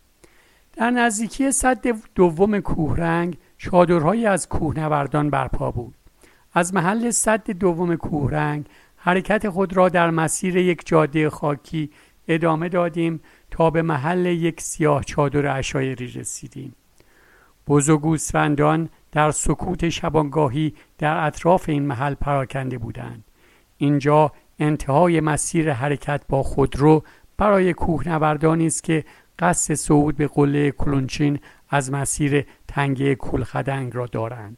در 0.73 0.91
نزدیکی 0.91 1.53
صد 1.53 1.87
دوم 2.15 2.61
کوهرنگ 2.61 3.37
چادرهایی 3.59 4.27
از 4.27 4.49
کوهنوردان 4.49 5.31
برپا 5.31 5.71
بود. 5.71 5.95
از 6.53 6.75
محل 6.75 7.11
صد 7.11 7.51
دوم 7.51 7.97
کوهرنگ 7.97 8.67
حرکت 8.97 9.49
خود 9.49 9.77
را 9.77 9.89
در 9.89 10.11
مسیر 10.11 10.57
یک 10.57 10.87
جاده 10.87 11.31
خاکی 11.31 11.91
ادامه 12.29 12.69
دادیم 12.69 13.21
تا 13.51 13.71
به 13.71 13.83
محل 13.83 14.27
یک 14.27 14.61
سیاه 14.61 15.05
چادر 15.05 15.59
اشایری 15.59 16.07
رسیدیم. 16.07 16.75
بز 17.69 17.89
و 17.89 17.99
گوسفندان 17.99 18.89
در 19.13 19.31
سکوت 19.31 19.89
شبانگاهی 19.89 20.75
در 20.99 21.27
اطراف 21.27 21.69
این 21.69 21.87
محل 21.87 22.15
پراکنده 22.15 22.79
بودند. 22.79 23.25
اینجا 23.77 24.33
انتهای 24.59 25.21
مسیر 25.21 25.73
حرکت 25.73 26.23
با 26.29 26.43
خودرو 26.43 27.03
برای 27.39 27.73
کوهنوردانی 27.73 28.67
است 28.67 28.83
که 28.83 29.05
قصد 29.39 29.75
صعود 29.75 30.17
به 30.17 30.27
قله 30.27 30.71
کلونچین 30.71 31.39
از 31.69 31.93
مسیر 31.93 32.47
تنگه 32.69 33.15
کولخدنگ 33.15 33.95
را 33.95 34.07
دارند. 34.07 34.57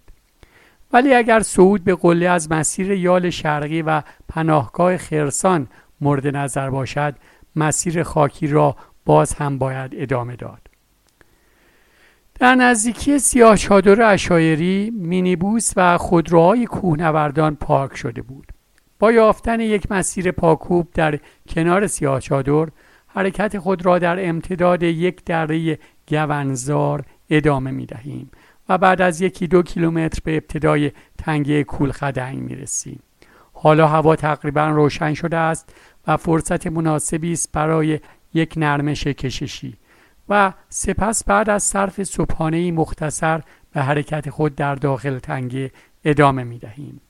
ولی 0.92 1.14
اگر 1.14 1.40
صعود 1.40 1.84
به 1.84 1.94
قله 1.94 2.28
از 2.28 2.52
مسیر 2.52 2.90
یال 2.90 3.30
شرقی 3.30 3.82
و 3.82 4.02
پناهگاه 4.28 4.96
خرسان 4.96 5.68
مورد 6.00 6.36
نظر 6.36 6.70
باشد 6.70 7.14
مسیر 7.56 8.02
خاکی 8.02 8.46
را 8.46 8.76
باز 9.04 9.34
هم 9.34 9.58
باید 9.58 9.92
ادامه 9.94 10.36
داد. 10.36 10.60
در 12.34 12.54
نزدیکی 12.54 13.18
سیاه 13.18 13.56
چادر 13.56 14.12
اشایری 14.12 14.92
مینیبوس 14.94 15.72
و 15.76 15.98
خودروهای 15.98 16.66
کوهنوردان 16.66 17.56
پارک 17.56 17.96
شده 17.96 18.22
بود. 18.22 18.52
با 19.00 19.12
یافتن 19.12 19.60
یک 19.60 19.92
مسیر 19.92 20.30
پاکوب 20.30 20.88
در 20.94 21.18
کنار 21.48 21.86
سیاه 21.86 22.20
چادر 22.20 22.68
حرکت 23.06 23.58
خود 23.58 23.86
را 23.86 23.98
در 23.98 24.28
امتداد 24.28 24.82
یک 24.82 25.24
دره 25.24 25.78
گونزار 26.08 27.04
ادامه 27.30 27.70
می 27.70 27.86
دهیم 27.86 28.30
و 28.68 28.78
بعد 28.78 29.02
از 29.02 29.20
یکی 29.20 29.46
دو 29.46 29.62
کیلومتر 29.62 30.18
به 30.24 30.36
ابتدای 30.36 30.92
تنگه 31.18 31.64
کولخدنگ 31.64 32.38
می 32.38 32.54
رسیم. 32.54 33.00
حالا 33.52 33.88
هوا 33.88 34.16
تقریبا 34.16 34.68
روشن 34.68 35.14
شده 35.14 35.36
است 35.36 35.74
و 36.06 36.16
فرصت 36.16 36.66
مناسبی 36.66 37.32
است 37.32 37.52
برای 37.52 38.00
یک 38.34 38.54
نرمش 38.56 39.06
کششی 39.06 39.76
و 40.28 40.52
سپس 40.68 41.24
بعد 41.24 41.50
از 41.50 41.62
صرف 41.62 42.02
صبحانه 42.02 42.72
مختصر 42.72 43.40
به 43.72 43.82
حرکت 43.82 44.30
خود 44.30 44.54
در 44.54 44.74
داخل 44.74 45.18
تنگه 45.18 45.70
ادامه 46.04 46.44
می 46.44 46.58
دهیم. 46.58 47.00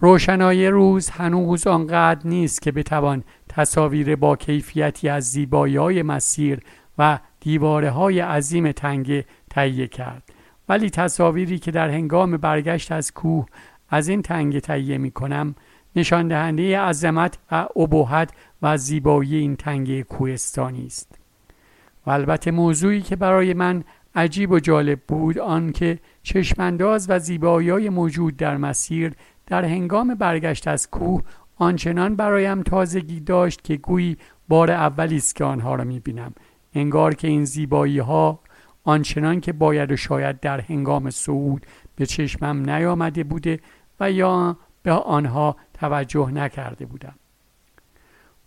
روشنایی 0.00 0.68
روز 0.68 1.10
هنوز 1.10 1.66
آنقدر 1.66 2.26
نیست 2.26 2.62
که 2.62 2.72
بتوان 2.72 3.24
تصاویر 3.48 4.16
با 4.16 4.36
کیفیتی 4.36 5.08
از 5.08 5.24
زیبایی 5.30 6.02
مسیر 6.02 6.60
و 6.98 7.18
دیواره 7.40 7.90
های 7.90 8.20
عظیم 8.20 8.72
تنگه 8.72 9.24
تهیه 9.50 9.86
کرد. 9.86 10.22
ولی 10.68 10.90
تصاویری 10.90 11.58
که 11.58 11.70
در 11.70 11.90
هنگام 11.90 12.36
برگشت 12.36 12.92
از 12.92 13.12
کوه 13.12 13.46
از 13.90 14.08
این 14.08 14.22
تنگه 14.22 14.60
تهیه 14.60 14.98
می 14.98 15.10
کنم 15.10 15.54
نشان 15.96 16.28
دهنده 16.28 16.80
عظمت 16.80 17.38
و 17.52 17.66
ابهت 17.76 18.30
و 18.62 18.76
زیبایی 18.76 19.36
این 19.36 19.56
تنگه 19.56 20.02
کوهستانی 20.02 20.86
است. 20.86 21.18
و 22.06 22.10
البته 22.10 22.50
موضوعی 22.50 23.02
که 23.02 23.16
برای 23.16 23.54
من 23.54 23.84
عجیب 24.14 24.50
و 24.50 24.60
جالب 24.60 25.00
بود 25.08 25.38
آنکه 25.38 25.98
چشمانداز 26.22 27.06
و 27.10 27.18
زیبایی 27.18 27.88
موجود 27.88 28.36
در 28.36 28.56
مسیر 28.56 29.12
در 29.46 29.64
هنگام 29.64 30.14
برگشت 30.14 30.68
از 30.68 30.90
کوه 30.90 31.22
آنچنان 31.56 32.16
برایم 32.16 32.62
تازگی 32.62 33.20
داشت 33.20 33.64
که 33.64 33.76
گویی 33.76 34.16
بار 34.48 34.70
اولی 34.70 35.16
است 35.16 35.36
که 35.36 35.44
آنها 35.44 35.74
را 35.74 35.84
می‌بینم. 35.84 36.34
انگار 36.74 37.14
که 37.14 37.28
این 37.28 37.44
زیبایی 37.44 37.98
ها 37.98 38.40
آنچنان 38.84 39.40
که 39.40 39.52
باید 39.52 39.92
و 39.92 39.96
شاید 39.96 40.40
در 40.40 40.60
هنگام 40.60 41.10
صعود 41.10 41.66
به 41.96 42.06
چشمم 42.06 42.70
نیامده 42.70 43.24
بوده 43.24 43.60
و 44.00 44.12
یا 44.12 44.56
به 44.82 44.92
آنها 44.92 45.56
توجه 45.74 46.30
نکرده 46.30 46.86
بودم. 46.86 47.14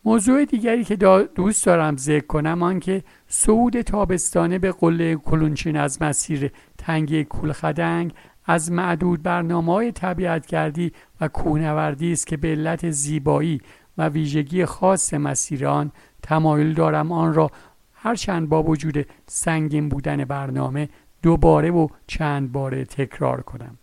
موضوع 0.06 0.46
دیگری 0.46 0.84
که 0.84 0.96
دوست 1.36 1.66
دارم 1.66 1.98
ذکر 1.98 2.28
کنم 2.28 2.64
آن 2.64 2.80
که 2.80 3.04
صعود 3.28 3.82
تابستانه 3.82 4.60
به 4.60 4.72
قله 4.72 5.16
کلونچین 5.16 5.78
از 5.78 6.02
مسیر 6.02 6.52
تنگی 6.78 7.24
کولخدنگ 7.24 8.14
از 8.50 8.72
معدود 8.72 9.24
برنامه 9.24 9.74
های 9.74 9.92
طبیعتگردی 9.92 10.92
و 11.22 11.28
کوهنوردی 11.28 12.12
است 12.12 12.28
که 12.28 12.38
به 12.38 12.48
علت 12.48 12.90
زیبایی 12.90 13.62
و 13.98 14.10
ویژگی 14.10 14.66
خاص 14.66 15.14
مسیران 15.14 15.92
تمایل 16.24 16.74
دارم 16.74 17.12
آن 17.12 17.34
را 17.34 17.52
هرچند 17.94 18.50
با 18.50 18.64
وجود 18.64 19.06
سنگین 19.26 19.90
بودن 19.90 20.26
برنامه 20.26 20.90
دوباره 21.22 21.72
و 21.72 21.88
چند 22.08 22.52
باره 22.52 22.86
تکرار 22.86 23.42
کنم. 23.42 23.78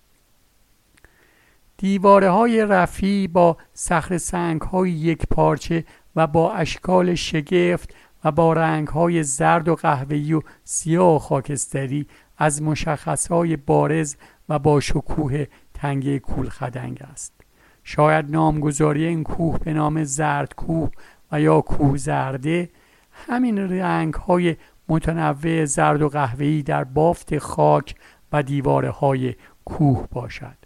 دیواره 1.76 2.30
های 2.30 2.66
رفی 2.66 3.28
با 3.28 3.56
سخر 3.72 4.18
سنگ 4.18 4.60
های 4.60 4.90
یک 4.90 5.26
پارچه 5.30 5.84
و 6.16 6.26
با 6.26 6.52
اشکال 6.52 7.14
شگفت 7.14 7.94
و 8.24 8.32
با 8.32 8.52
رنگ 8.52 8.88
های 8.88 9.22
زرد 9.22 9.68
و 9.68 9.74
قهوه‌ای 9.74 10.32
و 10.32 10.40
سیاه 10.64 11.16
و 11.16 11.18
خاکستری 11.18 12.06
از 12.38 12.62
مشخص 12.62 13.26
های 13.28 13.56
بارز 13.56 14.16
و 14.48 14.58
با 14.58 14.80
شکوه 14.80 15.46
تنگه 15.74 16.18
کول 16.18 16.48
خدنگ 16.48 17.02
است. 17.12 17.32
شاید 17.84 18.30
نامگذاری 18.30 19.04
این 19.04 19.22
کوه 19.22 19.58
به 19.58 19.72
نام 19.72 20.04
زرد 20.04 20.54
کوه 20.54 20.90
و 21.32 21.40
یا 21.40 21.60
کوه 21.60 21.96
زرده 21.96 22.70
همین 23.12 23.58
رنگ 23.58 24.14
های 24.14 24.56
متنوع 24.88 25.64
زرد 25.64 26.02
و 26.02 26.08
قهوه‌ای 26.08 26.62
در 26.62 26.84
بافت 26.84 27.38
خاک 27.38 27.94
و 28.32 28.42
دیواره 28.42 28.90
های 28.90 29.34
کوه 29.64 30.06
باشد. 30.12 30.56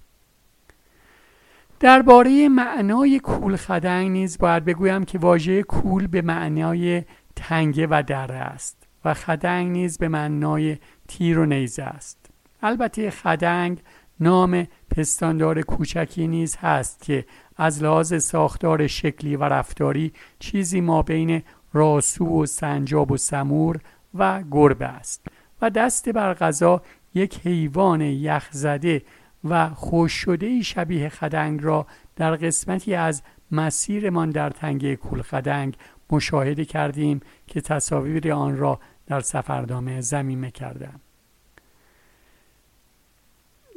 درباره 1.80 2.48
معنای 2.48 3.20
کول 3.20 3.56
خدنگ 3.56 4.10
نیز 4.10 4.38
باید 4.38 4.64
بگویم 4.64 5.04
که 5.04 5.18
واژه 5.18 5.62
کول 5.62 6.06
به 6.06 6.22
معنای 6.22 7.02
تنگه 7.36 7.86
و 7.90 8.02
دره 8.06 8.34
است 8.34 8.86
و 9.04 9.14
خدنگ 9.14 9.70
نیز 9.70 9.98
به 9.98 10.08
معنای 10.08 10.78
تیر 11.08 11.38
و 11.38 11.46
نیزه 11.46 11.82
است. 11.82 12.19
البته 12.62 13.10
خدنگ 13.10 13.78
نام 14.20 14.66
پستاندار 14.90 15.62
کوچکی 15.62 16.28
نیز 16.28 16.56
هست 16.56 17.02
که 17.02 17.24
از 17.56 17.82
لحاظ 17.82 18.22
ساختار 18.22 18.86
شکلی 18.86 19.36
و 19.36 19.44
رفتاری 19.44 20.12
چیزی 20.38 20.80
ما 20.80 21.02
بین 21.02 21.42
راسو 21.72 22.42
و 22.42 22.46
سنجاب 22.46 23.12
و 23.12 23.16
سمور 23.16 23.80
و 24.14 24.42
گربه 24.50 24.86
است 24.86 25.26
و 25.62 25.70
دست 25.70 26.08
بر 26.08 26.34
غذا 26.34 26.82
یک 27.14 27.40
حیوان 27.46 28.00
یخزده 28.00 29.02
و 29.44 29.68
خوش 29.68 30.12
شده 30.12 30.62
شبیه 30.62 31.08
خدنگ 31.08 31.64
را 31.64 31.86
در 32.16 32.36
قسمتی 32.36 32.94
از 32.94 33.22
مسیرمان 33.52 34.30
در 34.30 34.50
تنگه 34.50 34.96
کول 34.96 35.22
خدنگ 35.22 35.76
مشاهده 36.10 36.64
کردیم 36.64 37.20
که 37.46 37.60
تصاویر 37.60 38.32
آن 38.32 38.56
را 38.56 38.80
در 39.06 39.20
سفردامه 39.20 40.00
زمینه 40.00 40.50
کردم 40.50 41.00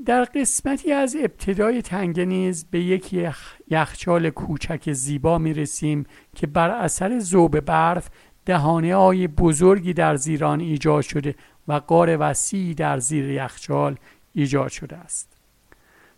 در 0.06 0.24
قسمتی 0.24 0.92
از 0.92 1.16
ابتدای 1.20 1.82
تنگه 1.82 2.26
نیز 2.26 2.66
به 2.72 2.80
یک 2.80 3.16
یخچال 3.70 4.30
کوچک 4.30 4.94
زیبا 4.94 5.38
می 5.38 5.54
رسیم 5.54 6.06
که 6.36 6.48
بر 6.48 6.70
اثر 6.70 7.20
زوب 7.20 7.60
برف 7.60 8.10
دهانه 8.46 8.96
های 8.96 9.28
بزرگی 9.28 9.94
در 9.94 10.16
زیران 10.16 10.60
ایجاد 10.60 11.02
شده 11.02 11.36
و 11.68 11.74
قار 11.74 12.18
وسیعی 12.20 12.74
در 12.74 13.00
زیر 13.00 13.30
یخچال 13.30 13.96
ایجاد 14.34 14.70
شده 14.70 14.96
است. 14.96 15.38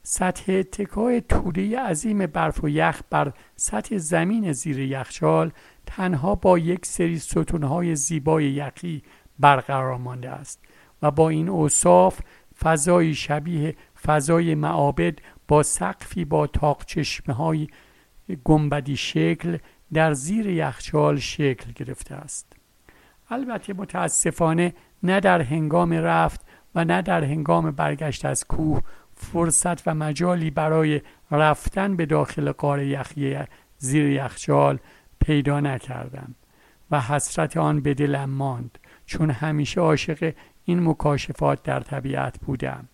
سطح 0.04 0.54
اتکای 0.54 1.22
توده 1.22 1.80
عظیم 1.80 2.26
برف 2.26 2.64
و 2.64 2.70
یخ 2.70 3.02
بر 3.10 3.34
سطح 3.56 3.98
زمین 3.98 4.52
زیر 4.52 4.80
یخچال 4.80 5.52
تنها 5.86 6.36
با 6.36 6.60
یک 6.60 6.86
سری 6.86 7.20
ستونهای 7.20 7.96
زیبای 7.96 8.46
یخی 8.46 9.04
برقرار 9.40 9.98
مانده 9.98 10.30
است 10.30 10.60
و 11.02 11.12
با 11.12 11.30
این 11.30 11.50
اوصاف 11.50 12.20
فضایی 12.60 13.16
شبیه 13.16 13.76
فضای 14.06 14.56
معابد 14.56 15.20
با 15.48 15.64
سقفی 15.64 16.26
با 16.26 16.48
تاق 16.48 16.86
چشمه 16.86 17.36
های 17.36 17.68
گنبدی 18.44 18.98
شکل 18.98 19.58
در 19.94 20.14
زیر 20.14 20.48
یخچال 20.48 21.20
شکل 21.20 21.72
گرفته 21.72 22.16
است. 22.16 22.54
البته 23.30 23.74
متاسفانه 23.74 24.74
نه 25.04 25.20
در 25.20 25.42
هنگام 25.42 25.94
رفت 25.94 26.42
و 26.76 26.86
نه 26.86 27.02
در 27.02 27.24
هنگام 27.24 27.72
برگشت 27.72 28.26
از 28.26 28.46
کوه 28.46 28.82
فرصت 29.16 29.88
و 29.88 29.94
مجالی 29.94 30.50
برای 30.50 31.02
رفتن 31.32 31.96
به 31.96 32.06
داخل 32.06 32.52
قار 32.52 32.82
یخی 32.82 33.38
زیر 33.78 34.06
یخچال 34.10 34.80
پیدا 35.20 35.60
نکردم 35.60 36.36
و 36.92 37.02
حسرت 37.02 37.58
آن 37.58 37.82
به 37.82 37.94
دلم 37.94 38.30
ماند 38.30 38.78
چون 39.06 39.30
همیشه 39.30 39.82
عاشق 39.82 40.34
این 40.66 40.90
مکاشفات 40.90 41.64
در 41.64 41.80
طبیعت 41.80 42.40
بودم. 42.40 42.88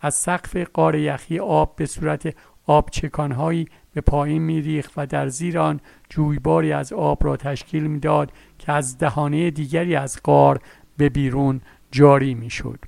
از 0.00 0.14
سقف 0.14 0.56
قار 0.56 0.94
یخی 0.94 1.38
آب 1.38 1.76
به 1.76 1.86
صورت 1.86 2.34
آبچکانهایی 2.66 3.68
به 3.94 4.00
پایین 4.00 4.42
میریخت 4.42 4.92
و 4.96 5.06
در 5.06 5.28
زیر 5.28 5.58
آن 5.58 5.80
جویباری 6.10 6.72
از 6.72 6.92
آب 6.92 7.24
را 7.24 7.36
تشکیل 7.36 7.86
می‌داد 7.86 8.32
که 8.58 8.72
از 8.72 8.98
دهانه 8.98 9.50
دیگری 9.50 9.96
از 9.96 10.20
قار 10.22 10.60
به 10.96 11.08
بیرون 11.08 11.60
جاری 11.90 12.34
می‌شد. 12.34 12.78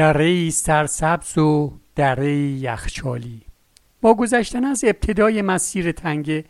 دره 0.00 0.50
سرسبز 0.50 1.38
و 1.38 1.72
دره 1.96 2.36
یخچالی. 2.36 3.42
با 4.00 4.14
گذشتن 4.14 4.64
از 4.64 4.84
ابتدای 4.84 5.42
مسیر 5.42 5.92
تنگه 5.92 6.44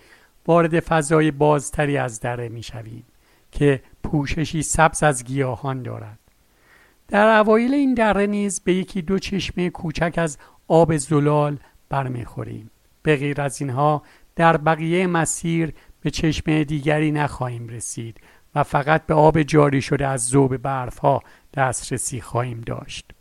وارد 0.47 0.81
فضای 0.81 1.31
بازتری 1.31 1.97
از 1.97 2.21
دره 2.21 2.49
می 2.49 2.63
شویم 2.63 3.05
که 3.53 3.83
پوششی 4.03 4.63
سبز 4.63 5.03
از 5.03 5.25
گیاهان 5.25 5.83
دارد. 5.83 6.19
در 7.09 7.39
اوایل 7.39 7.75
این 7.75 7.95
دره 7.95 8.27
نیز 8.27 8.61
به 8.61 8.75
یکی 8.75 9.03
دو 9.03 9.19
چشمه 9.19 9.71
کوچک 9.71 10.15
از 10.17 10.39
آب 10.69 10.97
زلال 10.97 11.59
برمیخوریم. 11.89 12.71
به 13.03 13.17
غیر 13.17 13.41
از 13.41 13.61
اینها 13.61 14.03
در 14.37 14.57
بقیه 14.57 15.07
مسیر 15.07 15.73
به 16.01 16.11
چشمه 16.11 16.65
دیگری 16.65 17.11
نخواهیم 17.11 17.69
رسید 17.69 18.21
و 18.55 18.63
فقط 18.63 19.07
به 19.07 19.15
آب 19.15 19.43
جاری 19.43 19.83
شده 19.83 20.07
از 20.07 20.27
زوب 20.27 20.57
برف 20.57 20.99
ها 20.99 21.23
دسترسی 21.55 22.21
خواهیم 22.21 22.61
داشت. 22.61 23.13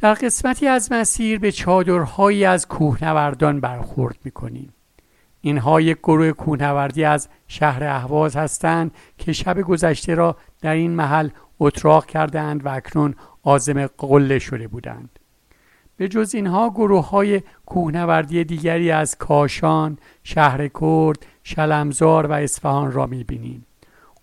در 0.00 0.14
قسمتی 0.14 0.66
از 0.66 0.92
مسیر 0.92 1.38
به 1.38 1.52
چادرهایی 1.52 2.44
از 2.44 2.68
کوهنوردان 2.68 3.60
برخورد 3.60 4.18
می‌کنیم. 4.24 4.72
اینها 5.40 5.80
یک 5.80 5.98
گروه 5.98 6.32
کوهنوردی 6.32 7.04
از 7.04 7.28
شهر 7.48 7.84
اهواز 7.84 8.36
هستند 8.36 8.90
که 9.18 9.32
شب 9.32 9.60
گذشته 9.60 10.14
را 10.14 10.36
در 10.60 10.72
این 10.72 10.90
محل 10.90 11.28
اتراق 11.60 12.06
کردند 12.06 12.66
و 12.66 12.68
اکنون 12.68 13.14
آزم 13.42 13.86
قله 13.86 14.38
شده 14.38 14.68
بودند. 14.68 15.18
به 15.96 16.08
جز 16.08 16.34
اینها 16.34 16.70
گروه 16.70 17.08
های 17.08 17.42
کوهنوردی 17.66 18.44
دیگری 18.44 18.90
از 18.90 19.18
کاشان، 19.18 19.98
شهر 20.22 20.68
کرد، 20.68 21.26
شلمزار 21.42 22.26
و 22.26 22.32
اصفهان 22.32 22.92
را 22.92 23.06
می‌بینیم. 23.06 23.66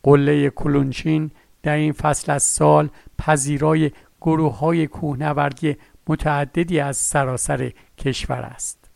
قله 0.04 0.50
کلونچین 0.50 1.32
در 1.64 1.76
این 1.76 1.92
فصل 1.92 2.32
از 2.32 2.44
سال 2.44 2.90
پذیرای 3.18 3.92
گروه 4.24 4.58
های 4.58 4.88
کوهنوردی 4.88 5.78
متعددی 6.08 6.80
از 6.80 6.98
سراسر 6.98 7.72
کشور 7.98 8.42
است. 8.42 8.90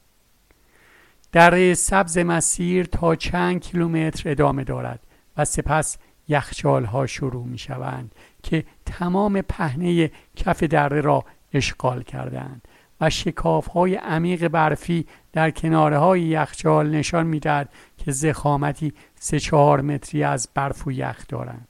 دره 1.31 1.73
سبز 1.73 2.17
مسیر 2.17 2.85
تا 2.85 3.15
چند 3.15 3.61
کیلومتر 3.61 4.31
ادامه 4.31 4.63
دارد 4.63 4.99
و 5.37 5.45
سپس 5.45 5.97
یخچال 6.27 6.85
ها 6.85 7.05
شروع 7.05 7.45
می 7.45 7.57
شوند 7.57 8.15
که 8.43 8.63
تمام 8.85 9.41
پهنه 9.41 10.11
کف 10.35 10.63
دره 10.63 11.01
را 11.01 11.25
اشغال 11.53 12.03
کردند 12.03 12.67
و 13.01 13.09
شکاف 13.09 13.67
های 13.67 13.95
عمیق 13.95 14.47
برفی 14.47 15.05
در 15.33 15.51
کناره 15.51 15.97
های 15.97 16.21
یخچال 16.21 16.89
نشان 16.89 17.27
می‌دهد 17.27 17.69
که 17.97 18.11
زخامتی 18.11 18.93
سه 19.15 19.39
چهار 19.39 19.81
متری 19.81 20.23
از 20.23 20.49
برف 20.53 20.87
و 20.87 20.91
یخ 20.91 21.25
دارند. 21.27 21.67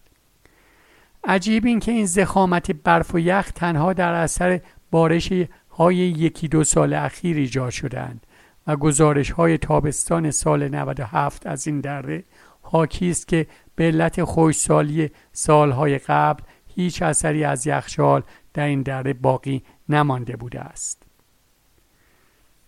عجیب 1.23 1.65
این 1.65 1.79
که 1.79 1.91
این 1.91 2.05
زخامت 2.05 2.71
برف 2.71 3.15
و 3.15 3.19
یخ 3.19 3.51
تنها 3.51 3.93
در 3.93 4.13
اثر 4.13 4.61
بارش 4.91 5.33
های 5.71 5.95
یکی 5.95 6.47
دو 6.47 6.63
سال 6.63 6.93
اخیر 6.93 7.37
ایجاد 7.37 7.69
شدند 7.69 8.27
و 8.67 8.75
گزارش 8.75 9.31
های 9.31 9.57
تابستان 9.57 10.31
سال 10.31 10.67
97 10.67 11.47
از 11.47 11.67
این 11.67 11.81
دره 11.81 12.23
حاکی 12.61 13.09
است 13.09 13.27
که 13.27 13.47
به 13.75 13.83
علت 13.83 14.23
خوشسالی 14.23 15.09
سالهای 15.31 15.97
قبل 15.97 16.43
هیچ 16.75 17.01
اثری 17.01 17.43
از 17.43 17.67
یخچال 17.67 18.23
در 18.53 18.65
این 18.65 18.81
دره 18.81 19.13
باقی 19.13 19.63
نمانده 19.89 20.35
بوده 20.35 20.59
است. 20.59 21.03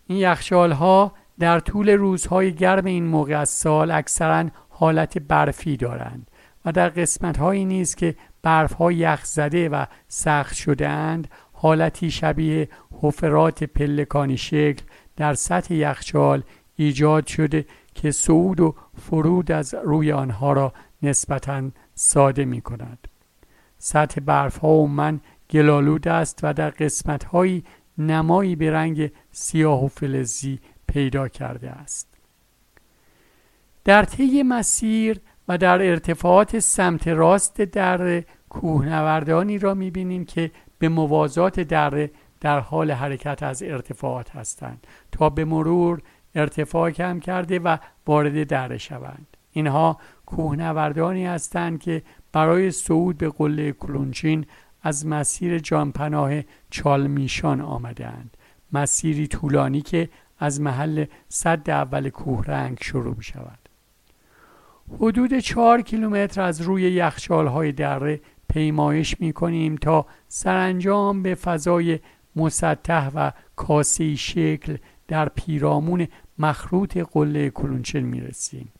این 0.07 0.17
یخچال 0.17 0.71
ها 0.71 1.13
در 1.39 1.59
طول 1.59 1.89
روزهای 1.89 2.53
گرم 2.53 2.85
این 2.85 3.05
موقع 3.05 3.39
از 3.39 3.49
سال 3.49 3.91
اکثرا 3.91 4.49
حالت 4.69 5.17
برفی 5.17 5.77
دارند 5.77 6.31
و 6.65 6.71
در 6.71 6.89
قسمت 6.89 7.38
هایی 7.38 7.65
نیز 7.65 7.95
که 7.95 8.15
برف 8.41 8.73
ها 8.73 8.91
یخ 8.91 9.25
زده 9.25 9.69
و 9.69 9.86
سخت 10.08 10.56
شده 10.56 10.89
اند 10.89 11.28
حالتی 11.54 12.12
شبیه 12.12 12.69
حفرات 12.91 13.63
پلکانی 13.63 14.38
شکل 14.38 14.84
در 15.15 15.34
سطح 15.34 15.73
یخچال 15.73 16.43
ایجاد 16.75 17.28
شده 17.28 17.65
که 17.95 18.12
صعود 18.12 18.60
و 18.60 18.75
فرود 18.97 19.52
از 19.52 19.75
روی 19.84 20.12
آنها 20.12 20.54
را 20.54 20.73
نسبتا 21.04 21.69
ساده 21.95 22.45
می 22.45 22.62
کند. 22.62 23.08
سطح 23.78 24.21
برف 24.21 24.58
ها 24.58 24.69
و 24.69 24.88
من 24.88 25.19
گلالود 25.49 26.08
است 26.08 26.39
و 26.43 26.54
در 26.54 26.69
قسمت 26.69 27.23
هایی 27.23 27.63
نمایی 27.97 28.56
به 28.56 28.71
رنگ 28.71 29.12
سیاه 29.32 29.86
و 29.86 29.88
فلزی 29.88 30.60
پیدا 30.88 31.28
کرده 31.28 31.69
است. 31.69 32.08
در 33.86 34.04
طی 34.04 34.43
مسیر 34.43 35.21
و 35.49 35.57
در 35.57 35.81
ارتفاعات 35.81 36.59
سمت 36.59 37.07
راست 37.07 37.62
در 37.62 38.23
کوهنوردانی 38.49 39.57
را 39.57 39.73
می‌بینیم 39.73 40.25
که 40.25 40.51
به 40.79 40.89
موازات 40.89 41.59
دره 41.59 42.12
در 42.41 42.59
حال 42.59 42.91
حرکت 42.91 43.43
از 43.43 43.63
ارتفاعات 43.63 44.35
هستند 44.35 44.88
تا 45.12 45.29
به 45.29 45.45
مرور 45.45 46.01
ارتفاع 46.35 46.91
کم 46.91 47.19
کرده 47.19 47.59
و 47.59 47.77
وارد 48.07 48.47
دره 48.47 48.77
شوند. 48.77 49.38
اینها 49.51 49.97
کوهنوردانی 50.25 51.25
هستند 51.25 51.79
که 51.79 52.03
برای 52.31 52.71
صعود 52.71 53.17
به 53.17 53.29
قله 53.29 53.71
کلونچین 53.71 54.45
از 54.81 55.07
مسیر 55.07 55.59
جانپناه 55.59 56.31
چالمیشان 56.69 57.62
آمدند 57.62 58.38
مسیری 58.73 59.27
طولانی 59.27 59.81
که 59.81 60.09
از 60.39 60.62
محل 60.62 61.05
صد 61.29 61.69
اول 61.69 62.09
کوهرنگ 62.09 62.77
شروع 62.81 63.15
می 63.17 63.23
شود 63.23 63.68
حدود 64.97 65.39
چهار 65.39 65.82
کیلومتر 65.82 66.41
از 66.41 66.62
روی 66.62 66.82
یخچال 66.82 67.47
های 67.47 67.71
دره 67.71 68.21
پیمایش 68.49 69.19
می 69.19 69.34
کنیم 69.34 69.75
تا 69.75 70.06
سرانجام 70.28 71.23
به 71.23 71.36
فضای 71.36 71.99
مسطح 72.36 73.10
و 73.15 73.32
کاسی 73.56 74.17
شکل 74.17 74.78
در 75.08 75.30
پیرامون 75.30 76.08
مخروط 76.39 76.97
قله 76.97 77.49
کلونچن 77.49 77.99
می 77.99 78.19
رسیم. 78.21 78.71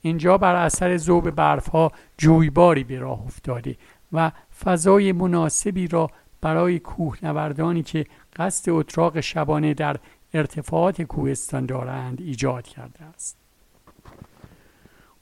اینجا 0.00 0.38
بر 0.38 0.54
اثر 0.54 0.96
ذوب 0.96 1.30
برف 1.30 1.68
ها 1.68 1.92
جویباری 2.18 2.84
به 2.84 2.98
راه 2.98 3.22
افتاده 3.26 3.76
و 4.12 4.32
فضای 4.64 5.12
مناسبی 5.12 5.88
را 5.88 6.10
برای 6.40 6.78
کوهنوردانی 6.78 7.82
که 7.82 8.06
قصد 8.36 8.70
اتراق 8.70 9.20
شبانه 9.20 9.74
در 9.74 9.96
ارتفاعات 10.34 11.02
کوهستان 11.02 11.66
دارند 11.66 12.20
ایجاد 12.20 12.66
کرده 12.66 13.04
است. 13.04 13.37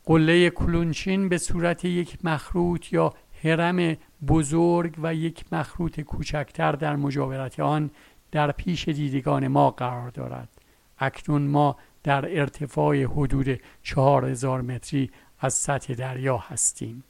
قله 0.07 0.51
کلونچین 0.51 1.29
به 1.29 1.39
صورت 1.39 1.85
یک 1.85 2.25
مخروط 2.25 2.93
یا 2.93 3.15
هرم 3.45 3.97
بزرگ 4.29 4.95
و 5.03 5.15
یک 5.15 5.45
مخروط 5.53 6.01
کوچکتر 6.01 6.73
در 6.73 6.97
مجاورت 6.97 7.61
آن 7.61 7.91
در 8.33 8.53
پیش 8.53 8.89
دیدگان 8.89 9.49
ما 9.49 9.71
قرار 9.71 10.11
دارد. 10.11 10.49
اکنون 10.99 11.43
ما 11.43 11.77
در 12.03 12.41
ارتفاع 12.41 13.05
حدود 13.05 13.61
چهار 13.83 14.25
هزار 14.25 14.61
متری 14.61 15.11
از 15.41 15.55
سطح 15.55 15.95
دریا 15.95 16.37
هستیم. 16.37 17.05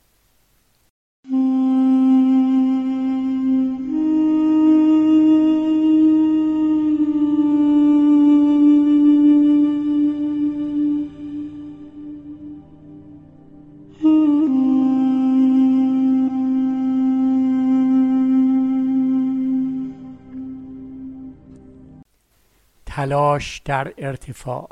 تلاش 23.07 23.59
در 23.65 23.93
ارتفاع. 23.99 24.69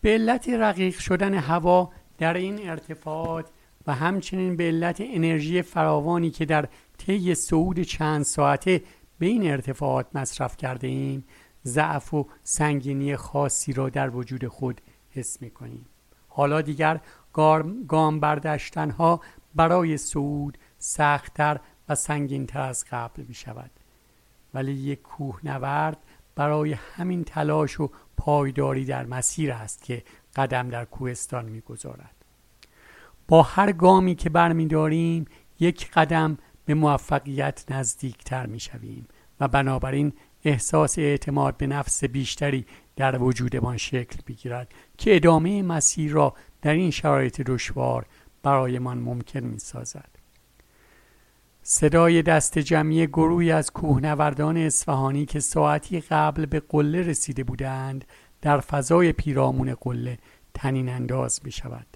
به 0.00 0.10
علت 0.10 0.48
رقیق 0.48 0.98
شدن 0.98 1.34
هوا 1.34 1.90
در 2.18 2.34
این 2.34 2.70
ارتفاعات 2.70 3.46
و 3.86 3.94
همچنین 3.94 4.56
به 4.56 4.64
علت 4.64 4.96
انرژی 5.00 5.62
فراوانی 5.62 6.30
که 6.30 6.44
در 6.44 6.68
طی 6.98 7.34
صعود 7.34 7.80
چند 7.80 8.22
ساعته 8.22 8.82
به 9.18 9.26
این 9.26 9.50
ارتفاعات 9.50 10.06
مصرف 10.14 10.56
کرده 10.56 10.86
ایم 10.86 11.24
ضعف 11.64 12.14
و 12.14 12.26
سنگینی 12.42 13.16
خاصی 13.16 13.72
را 13.72 13.88
در 13.88 14.16
وجود 14.16 14.46
خود 14.46 14.80
حس 15.10 15.42
می 15.42 15.50
کنیم 15.50 15.86
حالا 16.28 16.62
دیگر 16.62 17.00
گام 17.88 18.20
برداشتن 18.20 18.90
ها 18.90 19.20
برای 19.54 19.96
صعود 19.96 20.58
سختتر 20.78 21.60
و 21.88 21.94
سنگینتر 21.94 22.60
از 22.60 22.84
قبل 22.90 23.22
می 23.28 23.34
شود 23.34 23.70
ولی 24.54 24.72
یک 24.72 25.02
کوهنورد 25.02 25.98
برای 26.36 26.72
همین 26.72 27.24
تلاش 27.24 27.80
و 27.80 27.90
پایداری 28.16 28.84
در 28.84 29.06
مسیر 29.06 29.52
است 29.52 29.82
که 29.82 30.02
قدم 30.36 30.68
در 30.68 30.84
کوهستان 30.84 31.44
می‌گذارد 31.44 32.14
با 33.28 33.42
هر 33.42 33.72
گامی 33.72 34.14
که 34.14 34.30
برمیداریم 34.30 35.24
یک 35.60 35.90
قدم 35.90 36.38
به 36.64 36.74
موفقیت 36.74 37.64
نزدیکتر 37.70 38.46
می‌شویم 38.46 39.08
و 39.40 39.48
بنابراین 39.48 40.12
احساس 40.44 40.98
اعتماد 40.98 41.56
به 41.56 41.66
نفس 41.66 42.04
بیشتری 42.04 42.66
در 42.96 43.22
وجودمان 43.22 43.76
شکل 43.76 44.18
بگیرد 44.26 44.74
که 44.98 45.16
ادامه 45.16 45.62
مسیر 45.62 46.12
را 46.12 46.34
در 46.62 46.72
این 46.72 46.90
شرایط 46.90 47.40
دشوار 47.40 48.06
برایمان 48.42 48.98
ممکن 48.98 49.40
می 49.40 49.58
سازد. 49.58 50.15
صدای 51.68 52.22
دست 52.22 52.58
جمعی 52.58 53.06
گروهی 53.06 53.52
از 53.52 53.70
کوهنوردان 53.70 54.56
اصفهانی 54.56 55.26
که 55.26 55.40
ساعتی 55.40 56.00
قبل 56.00 56.46
به 56.46 56.60
قله 56.60 57.02
رسیده 57.02 57.44
بودند 57.44 58.04
در 58.42 58.60
فضای 58.60 59.12
پیرامون 59.12 59.74
قله 59.74 60.18
تنین 60.54 60.88
انداز 60.88 61.40
می 61.44 61.52
شود. 61.52 61.86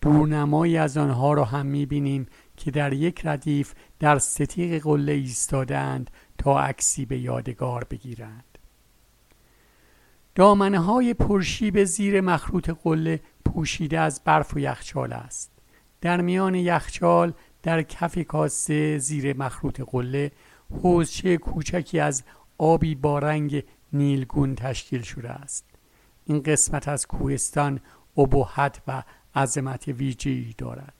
دورنمایی 0.00 0.76
از 0.76 0.96
آنها 0.96 1.32
را 1.32 1.44
هم 1.44 1.66
می 1.66 1.86
بینیم 1.86 2.26
که 2.56 2.70
در 2.70 2.92
یک 2.92 3.26
ردیف 3.26 3.74
در 3.98 4.18
ستیق 4.18 4.82
قله 4.82 5.12
ایستادند 5.12 6.10
تا 6.38 6.60
عکسی 6.60 7.04
به 7.06 7.18
یادگار 7.18 7.84
بگیرند. 7.90 8.58
دامنه 10.34 10.78
های 10.78 11.14
پرشیب 11.14 11.84
زیر 11.84 12.20
مخروط 12.20 12.70
قله 12.70 13.20
پوشیده 13.44 14.00
از 14.00 14.20
برف 14.24 14.54
و 14.54 14.58
یخچال 14.58 15.12
است. 15.12 15.50
در 16.00 16.20
میان 16.20 16.54
یخچال 16.54 17.32
در 17.62 17.82
کف 17.82 18.18
کاسه 18.18 18.98
زیر 18.98 19.36
مخروط 19.36 19.80
قله 19.80 20.32
حوزچه 20.82 21.36
کوچکی 21.36 22.00
از 22.00 22.22
آبی 22.58 22.94
با 22.94 23.18
رنگ 23.18 23.64
نیلگون 23.92 24.54
تشکیل 24.54 25.02
شده 25.02 25.30
است 25.30 25.64
این 26.24 26.42
قسمت 26.42 26.88
از 26.88 27.06
کوهستان 27.06 27.80
ابهت 28.16 28.82
و 28.88 29.02
عظمت 29.34 29.88
ویژه‌ای 29.88 30.54
دارد 30.58 30.94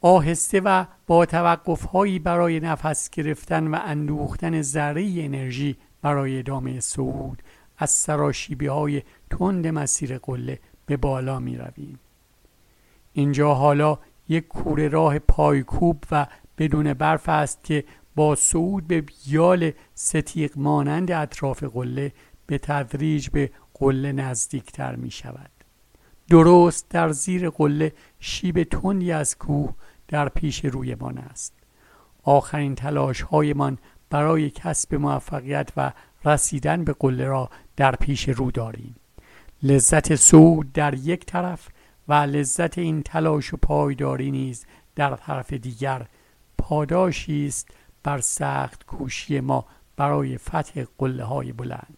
آهسته 0.00 0.60
و 0.60 0.84
با 1.06 1.26
توقفهایی 1.26 2.18
برای 2.18 2.60
نفس 2.60 3.10
گرفتن 3.10 3.66
و 3.66 3.78
اندوختن 3.84 4.62
ذره 4.62 5.02
انرژی 5.16 5.76
برای 6.02 6.38
ادامه 6.38 6.80
صعود 6.80 7.42
از 7.78 7.90
سراشیبی 7.90 8.66
های 8.66 9.02
تند 9.30 9.66
مسیر 9.66 10.18
قله 10.18 10.58
به 10.86 10.96
بالا 10.96 11.38
می 11.38 11.56
رویم. 11.56 11.98
اینجا 13.12 13.54
حالا 13.54 13.98
یک 14.32 14.48
کوره 14.48 14.88
راه 14.88 15.18
پایکوب 15.18 16.04
و 16.10 16.26
بدون 16.58 16.94
برف 16.94 17.28
است 17.28 17.64
که 17.64 17.84
با 18.14 18.34
صعود 18.34 18.86
به 18.86 19.00
بیال 19.00 19.72
ستیق 19.94 20.52
مانند 20.56 21.10
اطراف 21.12 21.64
قله 21.64 22.12
به 22.46 22.58
تدریج 22.58 23.28
به 23.28 23.50
قله 23.74 24.12
نزدیکتر 24.12 24.96
می 24.96 25.10
شود 25.10 25.50
درست 26.30 26.88
در 26.90 27.12
زیر 27.12 27.50
قله 27.50 27.92
شیب 28.20 28.62
تندی 28.62 29.12
از 29.12 29.38
کوه 29.38 29.74
در 30.08 30.28
پیش 30.28 30.64
رویمان 30.64 31.18
است. 31.18 31.54
آخرین 32.22 32.74
تلاش 32.74 33.20
هایمان 33.20 33.78
برای 34.10 34.50
کسب 34.50 34.94
موفقیت 34.94 35.72
و 35.76 35.92
رسیدن 36.24 36.84
به 36.84 36.92
قله 36.98 37.24
را 37.24 37.50
در 37.76 37.96
پیش 37.96 38.28
رو 38.28 38.50
داریم. 38.50 38.96
لذت 39.62 40.14
صعود 40.14 40.72
در 40.72 40.94
یک 40.94 41.26
طرف 41.26 41.68
و 42.08 42.12
لذت 42.12 42.78
این 42.78 43.02
تلاش 43.02 43.54
و 43.54 43.56
پایداری 43.56 44.30
نیز 44.30 44.66
در 44.94 45.16
طرف 45.16 45.52
دیگر 45.52 46.06
پاداشی 46.58 47.46
است 47.46 47.68
بر 48.02 48.20
سخت 48.20 48.86
کوشی 48.86 49.40
ما 49.40 49.66
برای 49.96 50.38
فتح 50.38 50.84
قله 50.98 51.24
های 51.24 51.52
بلند 51.52 51.96